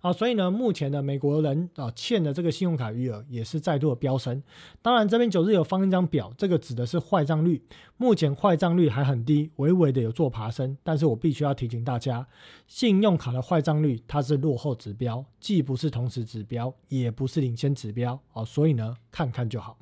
[0.00, 4.42] 啊，所以呢，目前的美国人啊欠的这个信用卡余额也是再度的飙升。
[4.80, 7.62] 当然，这边九日有放一张表，这个指的是坏账率。
[7.98, 10.76] 目前坏账率还很低，微微的有做爬升。
[10.82, 12.26] 但是我必须要提醒大家，
[12.66, 18.18] 信用卡的坏账率它是落后指标，既不是同时指标，也不是领先指标。
[18.32, 19.78] 啊，所以呢，看看就好。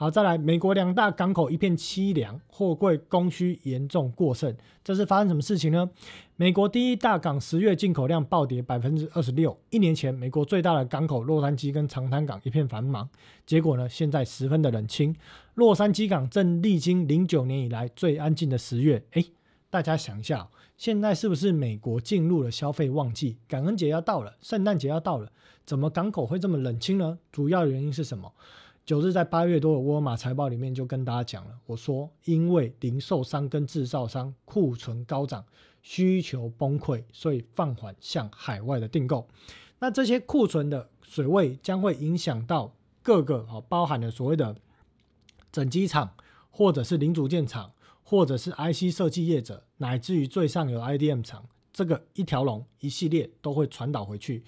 [0.00, 5.90] 好，再来，美国两大港口一片凄凉，货柜供需严重过剩，这是发生什么事情呢？
[6.36, 9.58] 美国第一大港十月进口量暴跌百分之二十六。
[9.70, 13.08] 一年前，美国最大的港口洛杉矶跟长滩港一片繁忙，
[13.44, 15.12] 结果呢，现在十分的冷清。
[15.54, 19.02] 洛杉矶港正历经零九年以来最安静的十月。
[19.14, 19.32] 诶，
[19.68, 23.38] 大家想一下，现在是不是美国进入了消费旺季？
[23.48, 25.32] 感恩节要到了，圣诞节要到了，
[25.66, 27.18] 怎么港口会这么冷清呢？
[27.32, 28.32] 主要原因是什么？
[28.88, 35.44] 九日在八月多的沃尔玛财报里面就跟大家讲了，我说因为零售商跟制造商库存高涨，
[35.82, 39.28] 需求崩溃，所以放缓向海外的订购。
[39.78, 42.72] 那这些库存的水位将会影响到
[43.02, 44.56] 各个哦，包含了所谓的
[45.52, 46.14] 整机厂，
[46.48, 47.70] 或者是零组件厂，
[48.02, 54.44] 或者是 IC 设计业者，乃至于最上游 IDM 厂，这个一条龙一系列都会传导回去。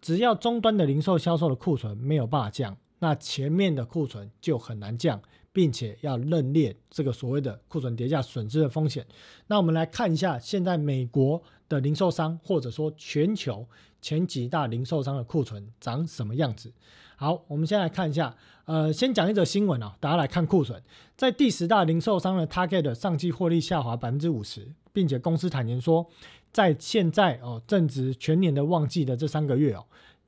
[0.00, 2.78] 只要终端的零售销售的库存没有办法降。
[3.04, 5.20] 那前面的库存就很难降，
[5.52, 9.06] 并且要认列这个所谓的库存叠加损失的风险。
[9.48, 13.68] 那我们来看一下现在美国的零售商，或者说全球
[14.00, 16.72] 前几大零售商的库存长什么样子？
[17.16, 18.34] 好，我们先来看一下。
[18.64, 20.82] 呃，先讲一则新闻啊，大家来看库存，
[21.14, 26.08] 在第十大零售商的 Target 上季获利下滑百分之五十，并且公司坦言说，
[26.50, 29.84] 在现在哦正值全年的旺季的这三个月哦。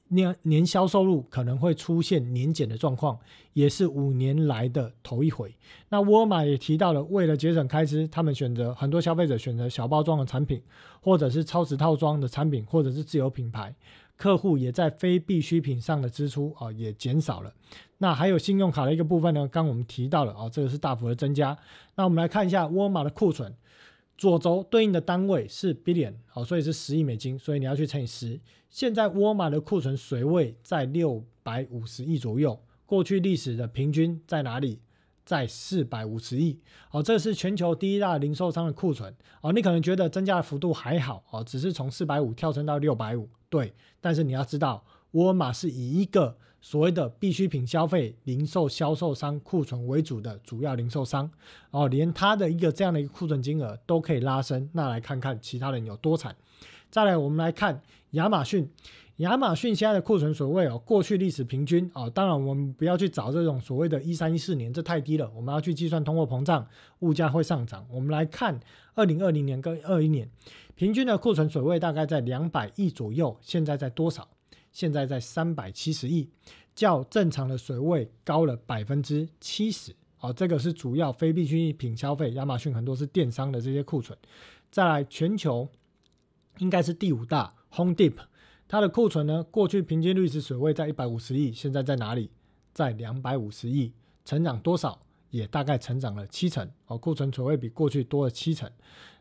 [0.09, 3.19] 年年销售入可能会出现年减的状况，
[3.53, 5.55] 也是五年来的头一回。
[5.89, 10.63] 那沃尔玛也提到了，为了节省开支，他们选择很多消费者选择小包装的产品，
[11.01, 13.75] 或者是超值套装的产品，或者是自有品牌。
[14.17, 17.53] 客户也在非必需品上的支出啊也减少了。
[17.99, 21.57] 那还有信用卡的一个部分呢，刚我们提到了啊，这个是大幅的增加。
[21.97, 23.55] 那我们来看一下沃尔玛的库存。
[24.17, 28.41] 左轴对应的单位是 billion，好，所以是十亿美金，所以你要去乘以十。
[28.71, 34.81] 现在沃尔玛的库存水位在六百五十亿左右，过去历史的平均在哪里？
[35.25, 36.61] 在四百五十亿。
[36.89, 39.13] 好，这是全球第一大零售商的库存。
[39.41, 43.75] 哦，你可能觉得增加的幅度还好，哦，只是从四百五跳升到六百五，对。
[44.01, 51.31] 但是你要知道，沃尔玛是以一个所谓的必需品消费零售销售商库存为主的主要零售商
[51.71, 56.35] 哦，连它的一个这样的一个库存金额都可以拉升，那来看看其他人有多惨。
[56.91, 58.69] 再来，我们来看亚马逊，
[59.19, 66.67] 亚马逊现在的库存水位哦，过去历史平均哦，当然我们不要去找这种所谓的一三一四年，这太低了，我们要去计算通货膨胀，
[66.99, 67.87] 物价会上涨。
[67.89, 68.59] 我们来看
[68.97, 70.29] 二零二零年跟二一年
[70.75, 74.27] 平均的库存水位大概在两百亿左右，现在在多少？
[74.77, 76.29] 现在在三百七十亿，
[76.75, 79.97] 较正常的水位高了百分之七十。
[80.19, 84.19] 好，这个是主要非必需品消费，亚马逊很多是电商的这些库存。
[84.71, 85.67] 再来，全球
[86.59, 88.23] 应该是第五大 Home d e p
[88.69, 92.31] 它的库存呢，过去平均率是水位在一百五十亿，现在在哪里？
[92.75, 93.95] 在两百五十亿，
[94.27, 95.01] 成长多少？
[95.31, 96.71] 也大概成长了七成。
[96.89, 98.71] 哦，库存水位比过去多了七成。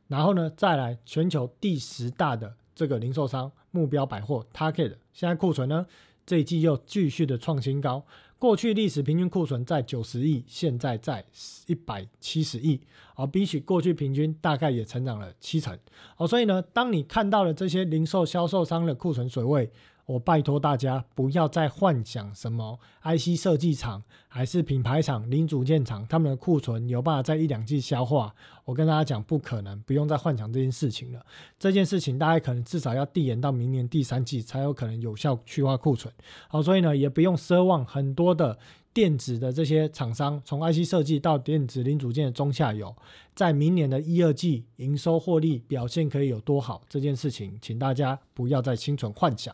[0.09, 2.57] 然后呢，再来全球第十大的。
[2.75, 5.85] 这个零售商目标百货 Target 现在库存呢，
[6.25, 8.05] 这一季又继续的创新高。
[8.39, 11.25] 过去历史平均库存在九十亿，现在在
[11.67, 12.79] 一百七十亿，
[13.15, 15.77] 而比起过去平均大概也成长了七成。
[16.15, 19.69] 好，所以呢，当你看到了这些零售销售商的库存水位。
[20.05, 28.35] 我拜托大家不要再幻想什么 IC 设计厂还是品牌厂、零组件厂，他们的库存有办法在一两季消化。
[28.65, 31.25] 我跟大家讲，不可能，不用再幻想这件事情了。
[31.57, 36.13] 这件事情大概可能至少要递延到明年第三季才有可能有效去化库存。
[36.47, 38.57] 好，所以呢，也不用奢望很多的
[38.95, 42.95] 电子的这些厂商，从 IC 设计到电子零组件的中下游，
[43.35, 46.81] 在明年的一二季营收获利表现可以有多好？
[46.87, 49.53] 这件事情，请大家不要再心存幻想。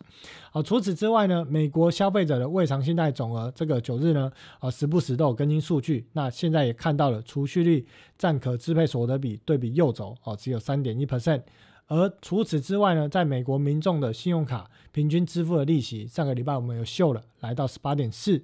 [0.52, 6.06] 好，除此之外呢，美国消费者的未偿信贷总额，这个九日呢，啊，时不时都有更新数据。
[6.14, 7.84] 那现在也看到了，储蓄率
[8.20, 11.42] 占可支配所得比对比右轴，哦，只有三点一 percent。
[11.92, 18.42] 而除此之外呢，在美国民众的信用卡平均支付的利息，上个礼拜我们有秀了，来到十八点四。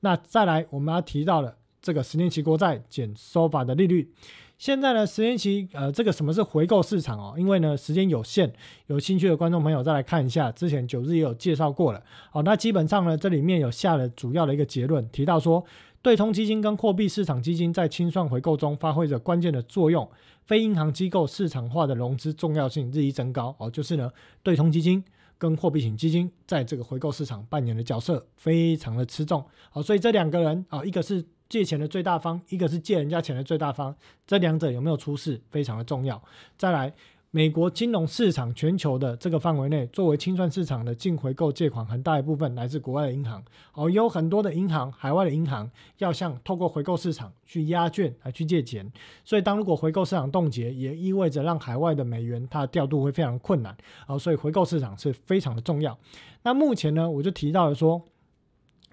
[0.00, 4.12] 那再来，我们要提到了这个十年期国债减收法的利率。
[4.58, 7.34] 现在呢，十年期呃，这个什么是回购市场哦？
[7.38, 8.52] 因为呢，时间有限，
[8.88, 12.02] 有兴趣的观众朋友再来看一下，之前九日也有介绍过了。
[12.30, 15.64] 好，那基本上呢，这里面有下了主要的一个结论，提到说，
[16.02, 20.08] 对冲基金跟货币市场基金在清算回购中发挥着关键的作用，
[20.44, 23.54] 非银行机构市场化的融资重要性日益增高。
[23.58, 24.10] 哦，就是呢，
[24.42, 25.04] 对冲基金。
[25.38, 29.42] 跟货币型基金在这个回购市场扮演的角色非常的吃重，
[29.72, 33.96] 哦，所以这两个人啊，一个是借钱的最大方，一个是借人家钱的最大方，
[34.26, 36.22] 这两者有没有出事非常的重要。
[36.58, 36.92] 再来。
[37.32, 43.40] 美国金融市场全球的这个范围内，作为清算市场的净回购借款，很大一部分来自国外的银行。
[43.72, 48.90] 哦，有很多的银行，海外的银行要向透过回购市场去压券来去借钱。
[49.24, 53.76] 所以，当如果回购市场冻结，也意味着让海外的美元它的调度会非常困难。
[54.08, 55.96] 哦，所以回购市场是非常的重要。
[56.42, 58.02] 那目前呢，我就提到了说。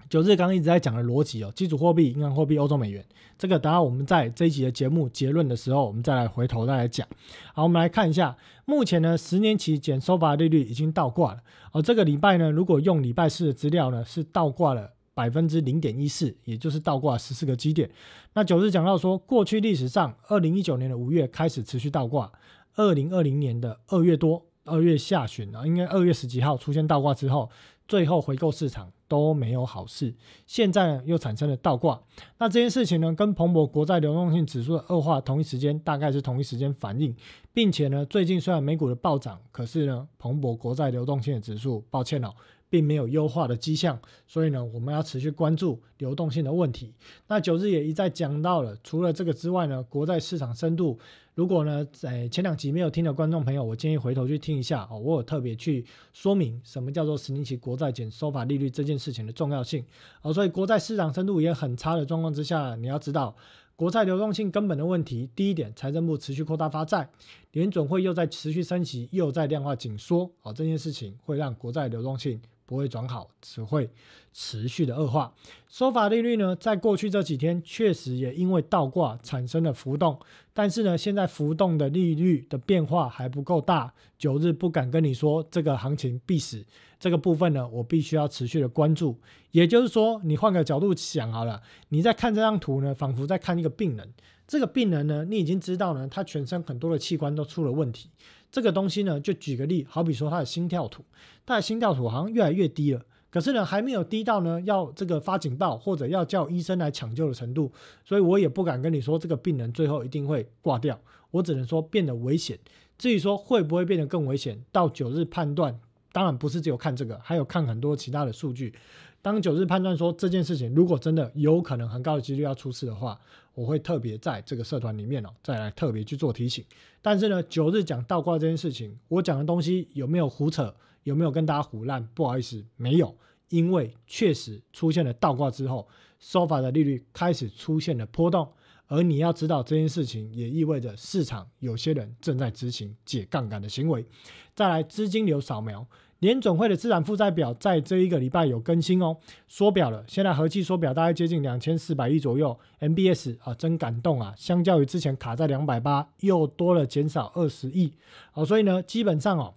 [0.08, 3.04] 九日刚刚一直在讲的逻辑哦，基础货币、银行货币、欧洲美元，
[3.36, 7.06] 这个等下我们在这一集的节目结论的时候，我们再来回头再来讲。
[7.52, 11.40] 好，我们来看一下，目前呢，十年期减收发利率已经倒挂了。
[11.72, 17.90] 哦，这个礼拜呢，如果用礼拜四的资料呢，是倒挂了百分之零点一四，也就是倒挂十四个基点。
[18.32, 22.32] 那九日讲到说，过去历史上，二零一九年的五月开始持续倒挂，
[22.76, 27.50] 二零二零年的二月多、二月下旬啊，应该二月十几号出现倒挂之后。
[27.86, 30.14] 最后回购市场都没有好事，
[30.46, 32.00] 现在呢又产生了倒挂，
[32.38, 37.16] 那这件事情呢跟彭博国债流动性指数的恶化同一时间，大概是同一时间反应，
[37.52, 42.32] 并且呢最近虽然美股的暴涨，可是呢彭博国债流动性的指数，抱歉了。
[42.70, 46.92] 并没有优化的迹象，所以呢，我们要持续关注流动性的问题。
[47.26, 50.98] 那九日也一再讲到了，除了这个之外呢，国债市场深度，
[51.34, 59.84] 如果呢在前两集没有听的观众朋友，我建议回头去听一下哦，我有特别去说明什么叫做十年期国债减收法利率这件事情的重要性。
[60.22, 63.34] 哦，所以国债市场深度也很差的状况之下，你要知道
[63.76, 65.30] 国债流动性根本的问题。
[65.34, 67.08] 第一点，财政部持续扩大发债，
[67.52, 72.40] 联准会又在持续升息，又在量化紧缩，哦，这件事情会让国债流动性。
[72.68, 73.88] 不会转好，只会
[74.34, 75.32] 持续的恶化。
[75.70, 80.20] 收法利率呢，在过去这几天确实也因为倒挂产生了浮动，
[80.52, 83.94] 但是呢，现在浮动的利率的变化还不够大。
[84.18, 86.62] 九日不敢跟你说这个行情必死，
[87.00, 89.16] 这个部分呢，我必须要持续的关注。
[89.52, 94.12] 也就是说，你换个角度想好了，你在看这张图呢，仿佛在看一个病人。
[94.46, 98.08] 这个病人呢，你已经知道呢，他全身很多的器官都出了问题。
[98.50, 101.04] 这个东西呢，就举个例，好比说他的心跳图，
[101.44, 107.70] 他的心跳图好像越来越低了，可是呢，还没有低到呢要这个发警报或者要叫医生来抢救的程度，
[108.04, 110.98] 所以我也不敢跟你说这个病人最后一定会挂掉，
[111.30, 112.58] 我只能说变得危险。
[112.96, 115.78] 至于说会不会变得更危险，到九日判断，
[116.10, 118.74] 当然不是只有看这个，还有看很多其他的数据。
[119.20, 123.20] 当九日判断说这件事情如果真的有可能很高的几率要出事的话，
[123.52, 126.64] 我会特别在这个社团里面哦，再来特别去做提醒。
[127.02, 132.06] 但是呢，九日讲倒挂这件事情，我讲的东西有没有胡扯，有没有跟大家胡烂？
[132.14, 133.14] 不好意思，没有，
[133.48, 135.88] 因为确实出现了倒挂之后，
[136.20, 138.48] 收法的利率开始出现了波动，
[138.86, 144.06] 而你要知道这件事情也意味着市场有些人正在执行解杠杆的行为。
[144.54, 145.86] 再来资金流扫描。
[146.20, 149.16] 联总会的资产负债表在这一个礼拜有更新哦，
[149.46, 152.58] 缩表了，现在合计缩表大概接近两千四百亿左右。
[152.80, 157.92] MBS 啊，真感动啊，相较于之前卡在两百八，又多了减少二十亿。
[158.34, 159.54] 哦，所以呢，基本上哦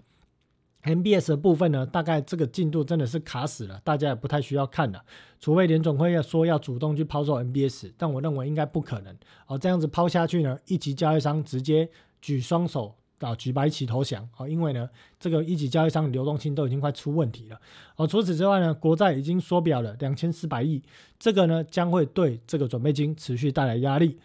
[0.84, 5.03] ，MBS 的部分呢，大概这个进度真的是卡死了，大家也不太需要看了，
[5.39, 9.16] 除非联总会要说要主动去抛售 MBS，但我认为应该不可能。
[9.47, 11.89] 哦，这样子抛下去呢，一级交易商直接
[12.22, 12.93] 举双手。
[13.22, 14.48] 啊，举白旗投降啊！
[14.48, 17.60] 因为呢，这个一级交易商流动性都已经快出问题了。
[17.96, 20.82] 哦，除此之外呢，国债已经缩表了两千四百亿，
[21.20, 24.18] 这个呢将会对这个准备金持续带来压力。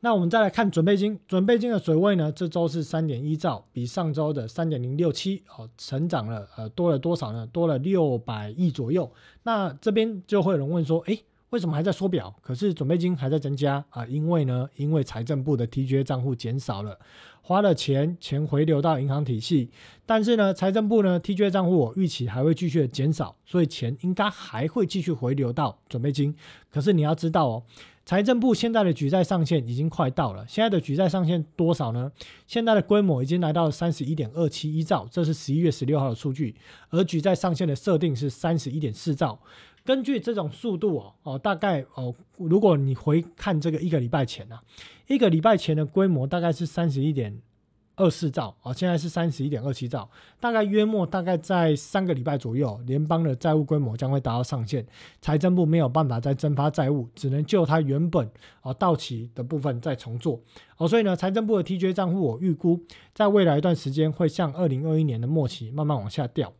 [0.00, 7.46] 那我们再来看准备金，准备金的水位呢，这周是三点一兆，比上周的三点零六七哦，成长了呃多了多少呢？
[7.50, 9.10] 多了六百亿左右。
[9.42, 12.34] 那这边就会有人问说，诶，为什么还在缩表？
[12.42, 14.04] 可是准备金还在增加啊？
[14.06, 16.98] 因为呢，因为财政部的 TGA 账户减少了，
[17.40, 19.70] 花了钱，钱回流到银行体系，
[20.04, 26.34] 但是呢，财政部呢 TGA 账户我预期还会继续的减少，所以钱应该还会继续回流到准备金。
[26.68, 27.62] 可是你要知道哦，
[28.04, 32.10] 财政部现在的举债上限已经快到了，现在的举债上限多少呢？
[32.48, 36.56] 现在的规模已经来到三十一点二七一兆，这是十一月十六号的数据，
[36.90, 39.38] 而举债上限的设定是三十一点四兆。
[39.86, 44.60] 根据这种速度哦哦，大概哦，如果你回看这个一个礼拜前啊，
[45.06, 47.40] 一个礼拜前的规模大概是三十一点
[47.94, 50.10] 二四兆哦，现在是三十一点二七兆，
[50.40, 54.84] 大概约莫大概在三个礼拜左右，联邦的债务规模将会达到上限，
[55.22, 58.28] 财政部没有办法再增发债务，只能就它原本
[58.62, 60.38] 哦到期的部分再重做
[60.76, 62.78] 哦，所以呢，财政部的 TJ 账户我预估
[63.14, 66.52] 在未来一段时间会向二零二一年的末期慢慢往下掉。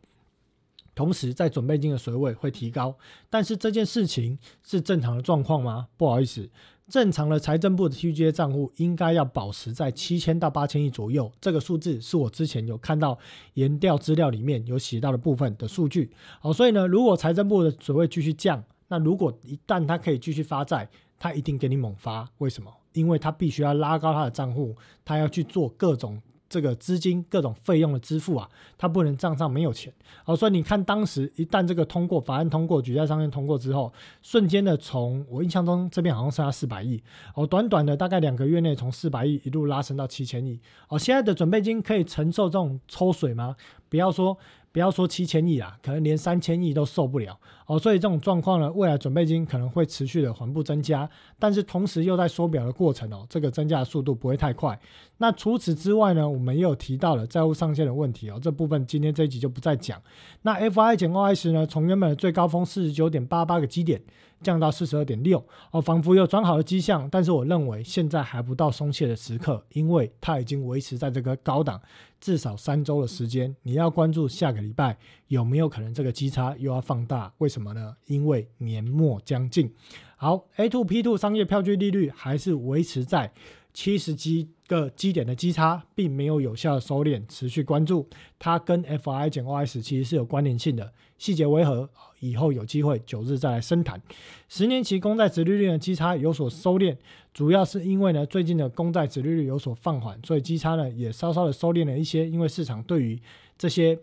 [0.97, 2.97] 同时，在准备金的水位会提高，
[3.29, 5.87] 但是这件事情是正常的状况吗？
[5.95, 6.49] 不好意思，
[6.89, 11.31] 正常的财政部的 TGA 账户应该要保持在七千到八千亿左右。
[11.39, 13.15] 这个数字是我之前有看到
[13.53, 16.09] 研调资料里面有写到的部分的数据。
[16.39, 20.89] 好，所以呢，如果财政部的水位继续降，那如果一旦它可以继续发债，
[21.19, 22.27] 它一定给你猛发。
[22.39, 22.73] 为什么？
[22.93, 24.75] 因为它必须要拉高它的账户，
[25.05, 26.19] 它要去做各种。
[26.49, 29.93] 这个资金各种费用的支付啊，它不能账上没有钱。
[30.23, 33.91] 好，所以你看当时一旦这个通过法案通过举债上限通过之后，
[34.21, 37.01] 瞬间的从我印象中这边好像剩下四百亿，
[37.35, 40.59] 哦，短短的大概两个月内从四百亿一路拉升到七千亿。
[40.89, 43.55] 哦，现在的准备金可以承受这种抽水吗？
[43.89, 44.37] 不要说。
[44.71, 47.79] 不要说七千亿啦，可能连三千亿都受不了哦。
[47.79, 51.09] 所以这种状况呢，未来准备金可能会持续的缓步增加，
[51.39, 54.79] 但是同时又在缩表的过程哦，这个增加的速度不会太快。
[55.17, 59.99] 那除此之外呢，我们也有提到了债务上限的问题哦，这部分今天这一集就不再讲。
[60.43, 64.01] 那 F I 减 O S 呢，从原本的最高峰四十九点八八个基点。
[64.41, 71.81] 降到四十二点六哦，仿佛有转好的迹象，但是我认为现在还不到松懈的时刻，因为它已经维持在这个高档
[72.19, 73.55] 至少三周的时间。
[73.63, 77.31] 你要关注下个礼拜有没有可能这个基差又要放大？
[77.39, 77.95] 为什么呢？
[78.05, 79.73] 因为年末将近。
[80.15, 83.33] 好，A two P two 商业票据利率还是维持在。
[83.73, 88.09] 七十几个基点的基差并没有有效的收敛，持续关注
[88.39, 91.87] 它跟 F I 减 O S 其实是有关联性的，细节为何？
[92.19, 94.01] 以后有机会九日再来深谈。
[94.47, 96.95] 十年期公债殖利率的基差有所收敛，
[97.33, 103.19] 主要是因为呢最近的公债殖利率有所放缓，所以基差呢也稍稍的收敛了一些，因为市场对于
[103.57, 103.99] 这些。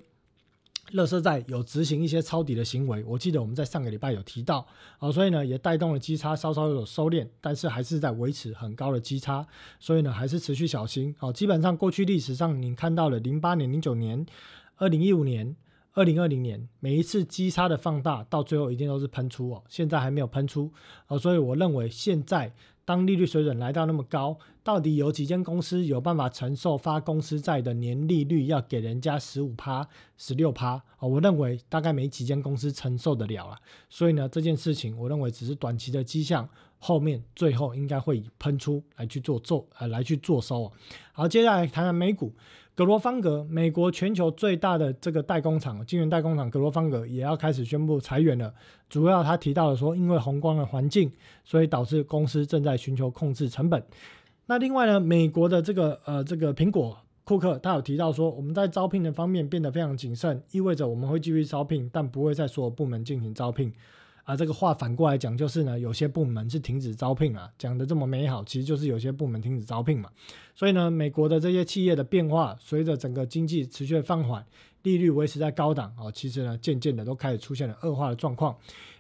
[0.93, 4.65] 乐色债有执行一些抄底的行为，我记得我们在上个礼拜有提到，
[4.99, 9.45] 哦，所以呢也带动了基差稍稍有收敛，但是还是在维持很高的基差，
[9.81, 14.25] 所以呢还是持续小心，哦，基本上过去历史上你看到了零八年、零九年、
[14.77, 15.57] 二零一五年、
[15.95, 20.71] 二零二零年每一次基差的放大，到最后一定都是喷出哦，现在还没有喷出，
[21.09, 22.53] 哦，所以我认为现在。
[22.87, 29.87] 当利率水准来到那么高，到底有几间公司有办法承受发公司债的年利率要给人家十五趴、
[30.17, 30.71] 十六趴？
[30.97, 33.57] 啊，我认为大概没几间公司承受得了了。
[33.91, 36.49] 所以呢，这件事情我认为只是短期的迹象，
[36.79, 40.73] 后面最后应该会以喷出来去做做呃来去做收啊。
[41.13, 42.33] 好，接下来谈谈美股。
[42.77, 48.53] 格罗方格，美国全球最大的这个代工厂，晶圆代工厂格罗方格也要开始宣布裁员了。
[48.89, 51.13] 主要他提到了说，因为宏观的环境，
[51.45, 53.81] 所以导致公司正在寻求控制成本。
[54.47, 63.73] 那另外呢，美国的这个呃这个苹果库克，他有提到说，我们在招聘的方面变得非常谨慎，意味着我们会继续招聘，但不会在所有部门进行招聘。
[64.25, 70.09] 啊，这个话反过来讲就是呢，有些部门是停止招聘啊，讲的这么美好，其实就是有些部门停止招聘嘛。
[70.55, 74.43] 所以呢，美国的这些企业的变化，随着整个经济持续放缓，
[74.83, 78.57] 利率维持在高档哦，其实呢，渐渐的都开始出现了恶化的状况。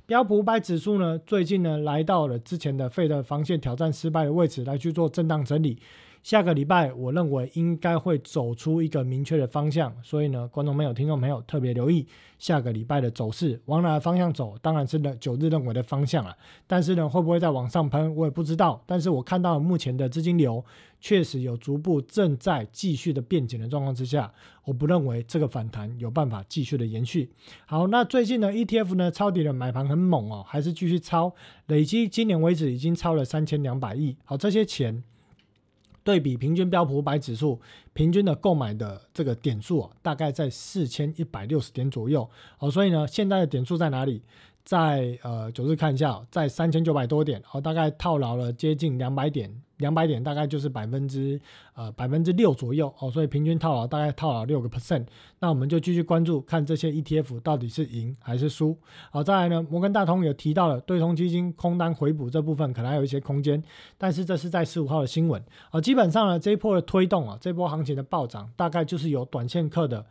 [0.06, 5.78] 标普五百指数呢，最近呢，来到了之前的费的防线挑战失败的位置，来去做震荡整理。
[6.24, 12.06] 下个礼拜，我认为应该会走出一个明确的方向，所以呢，观众朋友、听众朋友特别留意
[12.38, 16.34] 下个礼拜的走势，往哪个方向走，当然是呢九日认为的方向了。
[16.66, 18.82] 但是呢，会不会再往上喷，我也不知道。
[18.86, 20.64] 但是我看到目前的资金流
[20.98, 24.32] 确实有逐步正在继续的变紧的状况之下，
[24.64, 27.30] 我不认为这个反弹有办法继续的延续。
[27.66, 31.34] 好，那最近呢，ETF 呢抄底的买盘很猛哦，还是继续抄，
[31.66, 34.16] 累积今年为止已经超了三千两百亿。
[34.24, 35.04] 好，这些钱。
[36.04, 37.58] 对比平均标普五百指数
[37.94, 42.28] 平均的购买的这个点数啊，大概在四千一百六十点左右
[42.58, 42.70] 哦。
[42.70, 44.20] 所以呢，现在的点数在哪里？
[44.64, 51.38] 在呃九日看一下，在三千九百多点，哦，大概套牢了接近两百点，两百点大概就是百分之
[51.74, 55.04] 呃百分之六左右哦，所以平均套牢大概套牢六个 percent。
[55.38, 58.74] 那我们就继续关注看这些 ETF 到底是赢还是输。
[59.10, 63.62] 好，再来呢，摩根大通有提到了对冲基金空单回补这部分可能还有一些空间，
[63.98, 70.04] 但是这是在十五号的新闻啊，基本上呢这一波的推动啊，这波行情的暴涨大概就是由短线客的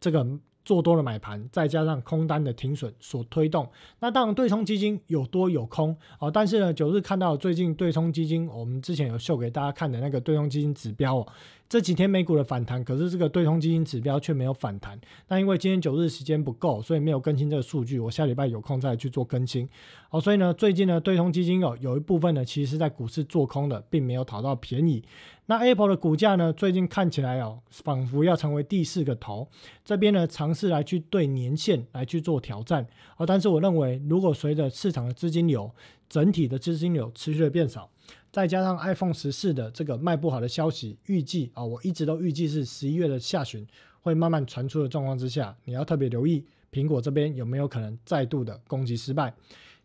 [0.00, 0.26] 这个。
[0.66, 3.70] 做多的买盘，再加上空单的停损所推动。
[4.00, 6.28] 那当然，对冲基金有多有空哦。
[6.28, 11.26] 但是呢，九日看到最近对冲基金，我们之前有秀给大家看的那个对冲基金指标哦。
[11.68, 15.00] 这几天美股的反弹，可是这个对冲基金指标却没有反弹。
[15.28, 18.00] 那因为今天九日时间不够，所以没有更新这个数据。
[18.00, 19.68] 我下礼拜有空再去做更新。
[20.08, 25.04] 好，所以呢，最近呢，对冲基金有有一部分呢，其实是在股市做空的，并没有讨到便宜。
[25.48, 29.48] 那 Apple 的股价呢，最近看起来哦，仿佛要成为第四个头。
[29.84, 32.84] 这边呢，尝试来去对年线来去做挑战。
[33.16, 35.70] 哦，但是我认为，如果随着市场的资金流，
[36.08, 37.88] 整体的资金流持续的变少。
[38.32, 43.64] 再加上 iPhone 十四的这个卖不好的消息，预计啊，我一直都预计是十一月的下旬
[44.02, 49.32] 会慢慢传出的状况之下，你要特别留意苹果这边有没有可能再度的攻击失败。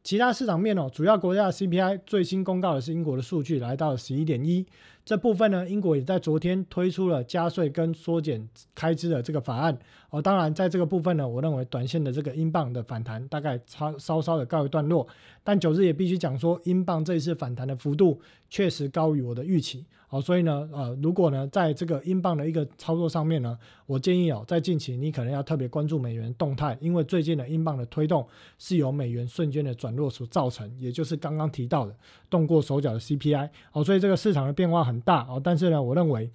[0.03, 4.65] 其他市场面哦，主要国家的 CPI 最新公告的是英国的数据来到了十一点一。
[5.11, 9.77] 这部分呢，英国也在昨天推出了加税跟缩减开支的这个法案
[10.09, 10.21] 哦。
[10.21, 15.05] 当然，在这个部分呢，我认为短线的这个英镑的反弹大概稍稍稍的告一段落。
[15.43, 20.21] 但九日也必须讲说，英镑这一次反弹的幅度确实高于我的预期哦。
[20.21, 23.57] 所以呢，呃，如果呢，在这个英镑的一个操作上面呢，
[23.87, 28.25] 我建议哦，在近期你可能要特别关注美元动态，因为最近的英镑的推动
[28.59, 31.93] 是由美元瞬间的转弱所造成，也就是刚刚提到的
[32.29, 33.83] 动过手脚的 CPI 哦。
[33.83, 35.00] 所以这个市场的变化很。
[35.01, 36.31] 大哦，但是呢，我认为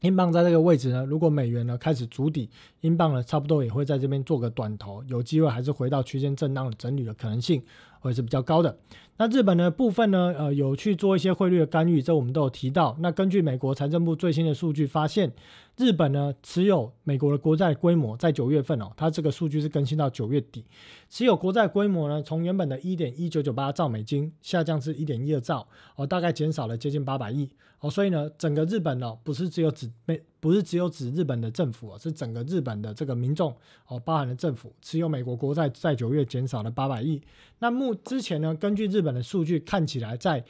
[0.00, 2.48] 英镑在这个位置呢，如果美元呢开始筑底，
[2.80, 7.62] 英镑呢差不多也会在这边做个短头，有机会还是回到区间震荡整理的可能性
[8.00, 8.76] 会是比较高的。
[9.18, 12.96] 那日本的部分呢，呃，有去做一些汇率的干预，这我们都有提到。
[13.00, 15.30] 那根据美国财政部最新的数据发现，
[15.76, 20.64] 日本呢持有美国的国债规模在九月份哦，它这个数据是更新到九月底，
[21.10, 27.90] 持有国债规模呢从原本的一点一九九八兆美金下降至一点一二兆哦，大概减少了接近八百亿哦。
[27.90, 33.54] 所以呢，整个日本呢不是只有指美，不是只有指日本的政府哦，是整个日本的这个民众
[33.86, 37.20] 哦，包含了政府持有美国国债在九月减少了八百亿。
[37.58, 39.10] 那目之前呢，根据日本。
[39.10, 40.44] 的数据看起来，在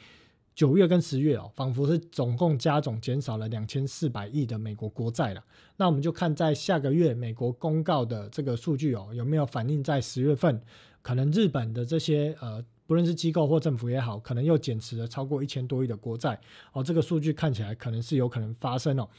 [0.53, 5.43] 九月跟十月哦，仿佛是总共加总减少了两千四百亿的美国国债了。
[5.77, 10.61] 那我们就看在下个月美国公告的这个数据哦，有没有反映在十月份？
[11.01, 16.39] 可能日本的这些呃，不论是机构或政府也好，可能又减持了超过一千多亿的国债
[16.73, 16.83] 哦。
[16.83, 19.09] 这个数据看起来可能是有可能发生哦。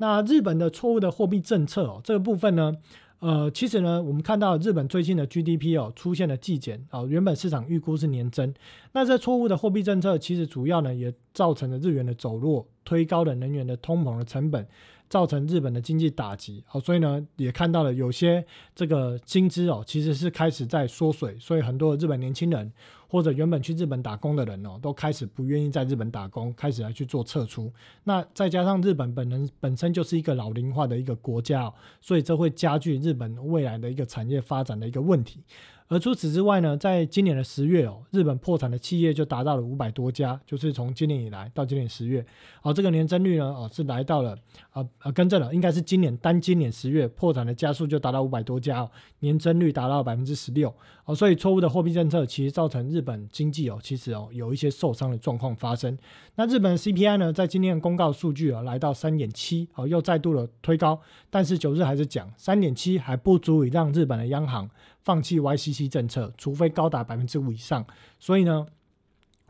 [0.00, 2.74] 那日本的错误的货币政策哦，这个部分呢？
[3.18, 8.54] 呃，其实呢，我们看到日本最近的 GDP 哦出现了季减哦，原本市场预估是年增，
[8.92, 14.66] 那这错误的货币政策其实主要呢也造成了日元的走弱，推高了能源的通膨的成本。
[15.10, 18.46] 造成日本的经济打击，好，所以呢，也看到了有些
[18.76, 22.72] 这个薪资哦，其实是开始在缩水，所以很多日本年轻人
[23.08, 27.72] 或者原本去日本打工的人哦，都开始不愿意在日本打工，开始来去做撤出。
[28.04, 35.42] 那再加上日本本人本身就是一个老龄化的一个国家，所以这会加剧日本未来的一个产业发展的一个问题。
[35.90, 42.24] 而除此之外呢，在今年的十月哦，日本破产的企业就达到了五百多家，就是从今年以来到今年十月，
[42.62, 44.38] 哦，这个年增率呢，哦，是来到了，
[44.72, 50.72] 呃呃，更正了，应该是今年单今年十月破产的家数就达到五百多家哦，年增率达到百分之十六，
[51.06, 55.98] 哦，所以错误的货币政策其实造成日本经济哦，其实哦有一些受伤的状况发生。
[56.36, 64.70] 那日本 CPI 呢，在今天公告数据啊，来到三点七，哦，又再度的推高，但是九日还是讲三点七还不足以让日本的央行。
[65.02, 67.84] 放弃 YCC 政策，除非高达百分之五以上。
[68.18, 68.66] 所以呢，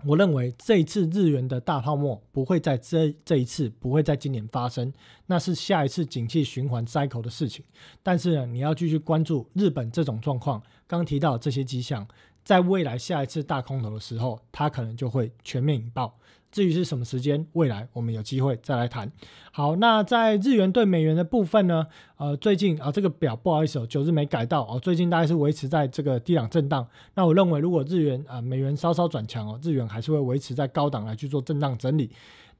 [0.05, 4.93] 我认为这一次日元的大泡沫不会在这这一次不会在今年发生，
[5.27, 7.65] 那是下一次景气循环 cycle 的事情。
[8.03, 12.07] 但是呢，你要继续关注日本这种状况，刚提到这些迹象，
[12.45, 16.17] 在未来下一次大空头的时候，它可能就会全面引爆。
[16.51, 19.11] 至于是什么时间，未来我们有机会再来谈。
[19.53, 21.87] 好，那在日元对美元的部分呢？
[22.17, 24.79] 呃，最近啊，这个表不好意思哦，九日没改到哦。
[24.81, 26.87] 最近大概是维持在这个低档震荡。
[27.15, 32.11] 那我认为，如果日元啊美元稍稍转强哦，日元还是会维持在高档来去做震荡整理。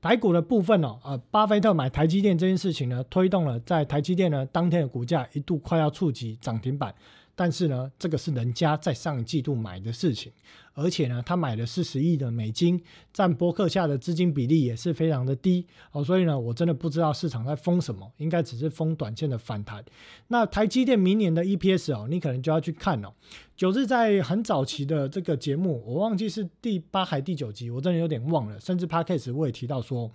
[0.01, 6.95] 台股的部分哦，呃，巴菲特买台积电这件事情呢，推动了在台积电呢当天的股价一度快要触及涨停板。
[7.43, 10.31] 但是呢，这个是人家在上一季度买的事情，
[10.75, 12.79] 而且呢，他买了四十亿的美金，
[13.15, 19.83] 占博克下的资金比例也是非常的低哦，所以呢，我真的不知道市场在封什么，应该只是封短线的反弹。
[20.29, 23.11] 那台积电明年的 EPS 哦，你可能就要去看哦。
[23.57, 30.13] 九日在很早期的这个节目，我忘记是第八还第九集，我真的有点忘了，甚至 p a c k a g e 我也提到说。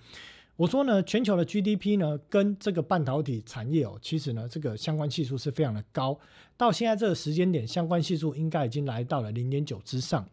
[0.58, 6.18] 我说呢，全球的 GDP 呢，跟这个半导体产业哦，其实呢，这个相关系数是非常的高。
[6.56, 10.26] 到现在这个时间点，相关系数应该已经来到了零点九之上，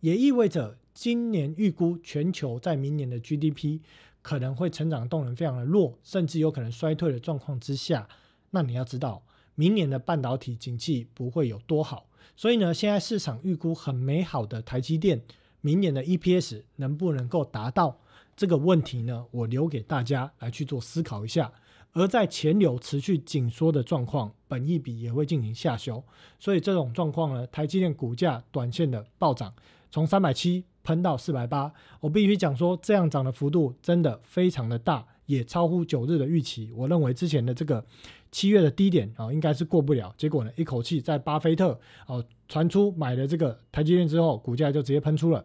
[0.00, 3.78] 也意味着今年预估全球在明年的 GDP
[4.20, 8.08] 可能会成长动能非常的弱，甚至有可能衰退的状况之下。
[8.50, 9.22] 那你要知道，
[9.54, 15.22] 明年的半导体景气不会有多好，所以呢，现在市场预估很美好的台积电，
[15.60, 18.00] 明年的 EPS 能不能够达到？
[18.38, 21.52] 这个问题呢，我留给大家来去做思考一下。
[21.92, 26.04] 而在钱流持续紧缩的状况，本益比也会进行下修，
[26.38, 29.52] 所以这种状况呢，台积电股价短线的暴涨，
[29.90, 36.70] 从三百七喷到四百八，我必须讲说，这样涨的幅度真的非常的大，也超乎九日的预期。
[36.76, 37.84] 我认为之前的这个
[38.30, 45.44] 七月的低点啊，应该是过不了，结果呢，一口气在巴菲特哦传出买了这个台积电之后，股价就直接喷出了，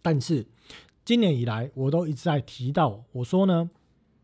[0.00, 0.46] 但是。
[1.04, 3.68] 今年以来，我都一直在提到，我说呢，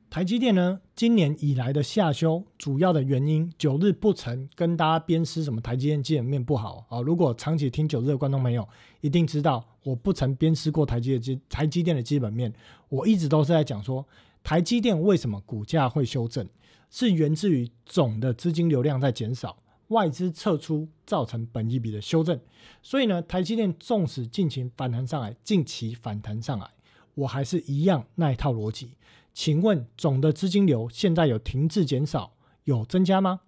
[0.08, 7.00] 台积电呢，今年以来的下修，主要的原因，九日不曾跟大家鞭尸什么台积电基本面不好啊。
[7.00, 8.66] 如果长期听九日的观众朋友，
[9.00, 12.52] 一定知道我不曾鞭尸过台积电基台积电的基本面，
[12.88, 14.06] 我一直都是在讲说，
[14.44, 16.48] 台积电为什么股价会修正，
[16.90, 19.56] 是源自于总的资金流量在减少。
[19.88, 22.38] 外资撤出造成本一笔的修正，
[22.82, 26.70] 所以呢，台积电纵使近期反弹上来，近期反弹上来，
[27.14, 28.92] 我还是一样那一套逻辑。
[29.32, 32.32] 请问总的资金流现在有停滞减少，
[32.64, 33.40] 有增加吗？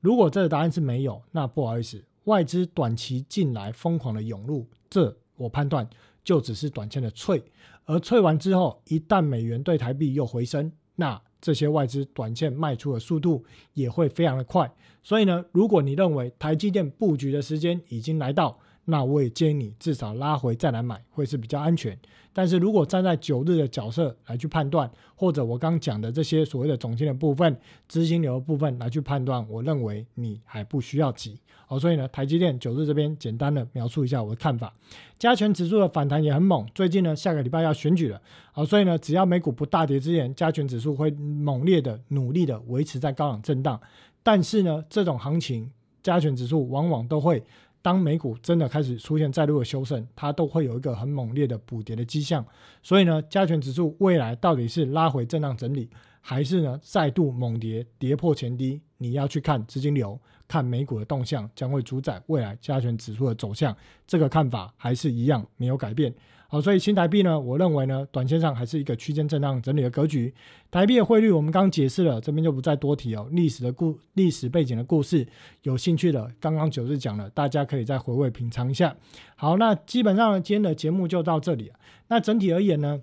[0.00, 5.88] 如果这个答案是没有，那不好意思，外资短期进来疯狂的涌入，这我判断
[6.22, 7.42] 就只是短线的脆，
[7.86, 11.20] 而脆完之后，一旦美元对台币又回升，那。
[11.40, 14.70] 这些外资短线卖出的速度也会非常的快，
[15.02, 18.58] 所以呢，如果你认为台积电布局的时间已经来到，
[18.90, 21.96] 那我也建议你至少拉回再来买，会是比较安全。
[22.32, 27.54] 但是如果站在九日的角色来去判断，或者我刚讲的这些所谓的总金的部分、
[27.86, 31.38] 资金流的部分来去判断，我认为你还不需要急。
[31.66, 34.72] 好，所以呢，台积电九日这边简单的描述一下我的看法。
[35.18, 38.18] 加权指数的反弹也很猛，最近呢下个礼拜要选举了，
[38.52, 43.78] 好，所以呢只要美股不大跌之前，加权指数会猛烈的努力的维持在高档震荡。
[44.22, 45.70] 但是呢，这种行情
[46.02, 47.44] 加权指数往往都会。
[47.80, 52.44] 当美股真的开始出现再度的修正，它都会有一个很猛烈的补跌的迹象。
[52.82, 55.88] 所以呢，加权指数未来到底是拉回震荡整理，
[56.20, 58.80] 还是呢再度猛跌跌破前低？
[58.96, 60.18] 你要去看资金流，
[60.48, 63.74] 看美股的动向，将会主宰未来加权指数的走向。
[64.06, 66.12] 这个看法还是一样没有改变。
[66.50, 70.32] 好，所以新台币呢，我认为呢，短线上还是一个区间震荡整理的格局。
[70.70, 73.28] 台币的汇率我们刚解释了，这边就不再多提哦。
[73.32, 75.28] 历史的故历史背景的故事，
[75.64, 78.96] 有兴趣的，刚刚九日讲了，大家可以再回味品尝一下。
[79.36, 81.70] 好，那基本上今天的节目就到这里。
[82.08, 83.02] 那整体而言呢，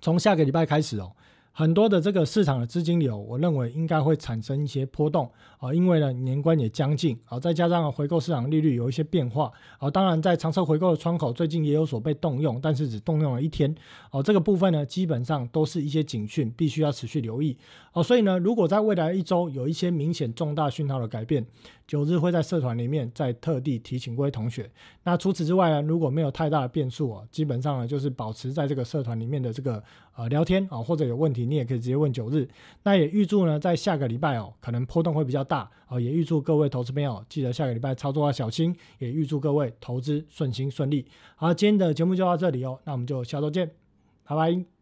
[0.00, 1.12] 从下个礼拜开始哦。
[1.52, 5.28] 很多的这个市场的资金流，我认为应该会产生一些波动
[5.58, 13.74] 啊，因为呢年关也将近啊，再加上回购市场利率有一些变化啊，当然在长车回购的窗口最近也有所被动用，但是只动用了一天
[14.10, 17.56] 哦，这个部分呢基本上都是一些警讯，必须要持续留意
[17.92, 21.44] 哦，所以呢，如果在未来一周有一些明显重大讯号的改变。
[21.88, 24.70] 九日会在社团里面再特地提醒各位同学。
[25.04, 29.82] 那除此之外呢，如果没有太大的变数哦，基本上呢就是保持在这个社团里面的这个
[30.14, 32.46] 呃聊天啊，或者有问题你也可以直接问九日。
[32.82, 41.04] 那也预祝呢在下个礼拜哦，可能波动会比较大啊，也预祝各位投资朋友记得下个礼拜操作要小心，也预祝各位投资顺心顺利。
[41.34, 43.68] 好，今天的节目就到这里哦，那我们就下周见，
[44.24, 44.77] 拜拜。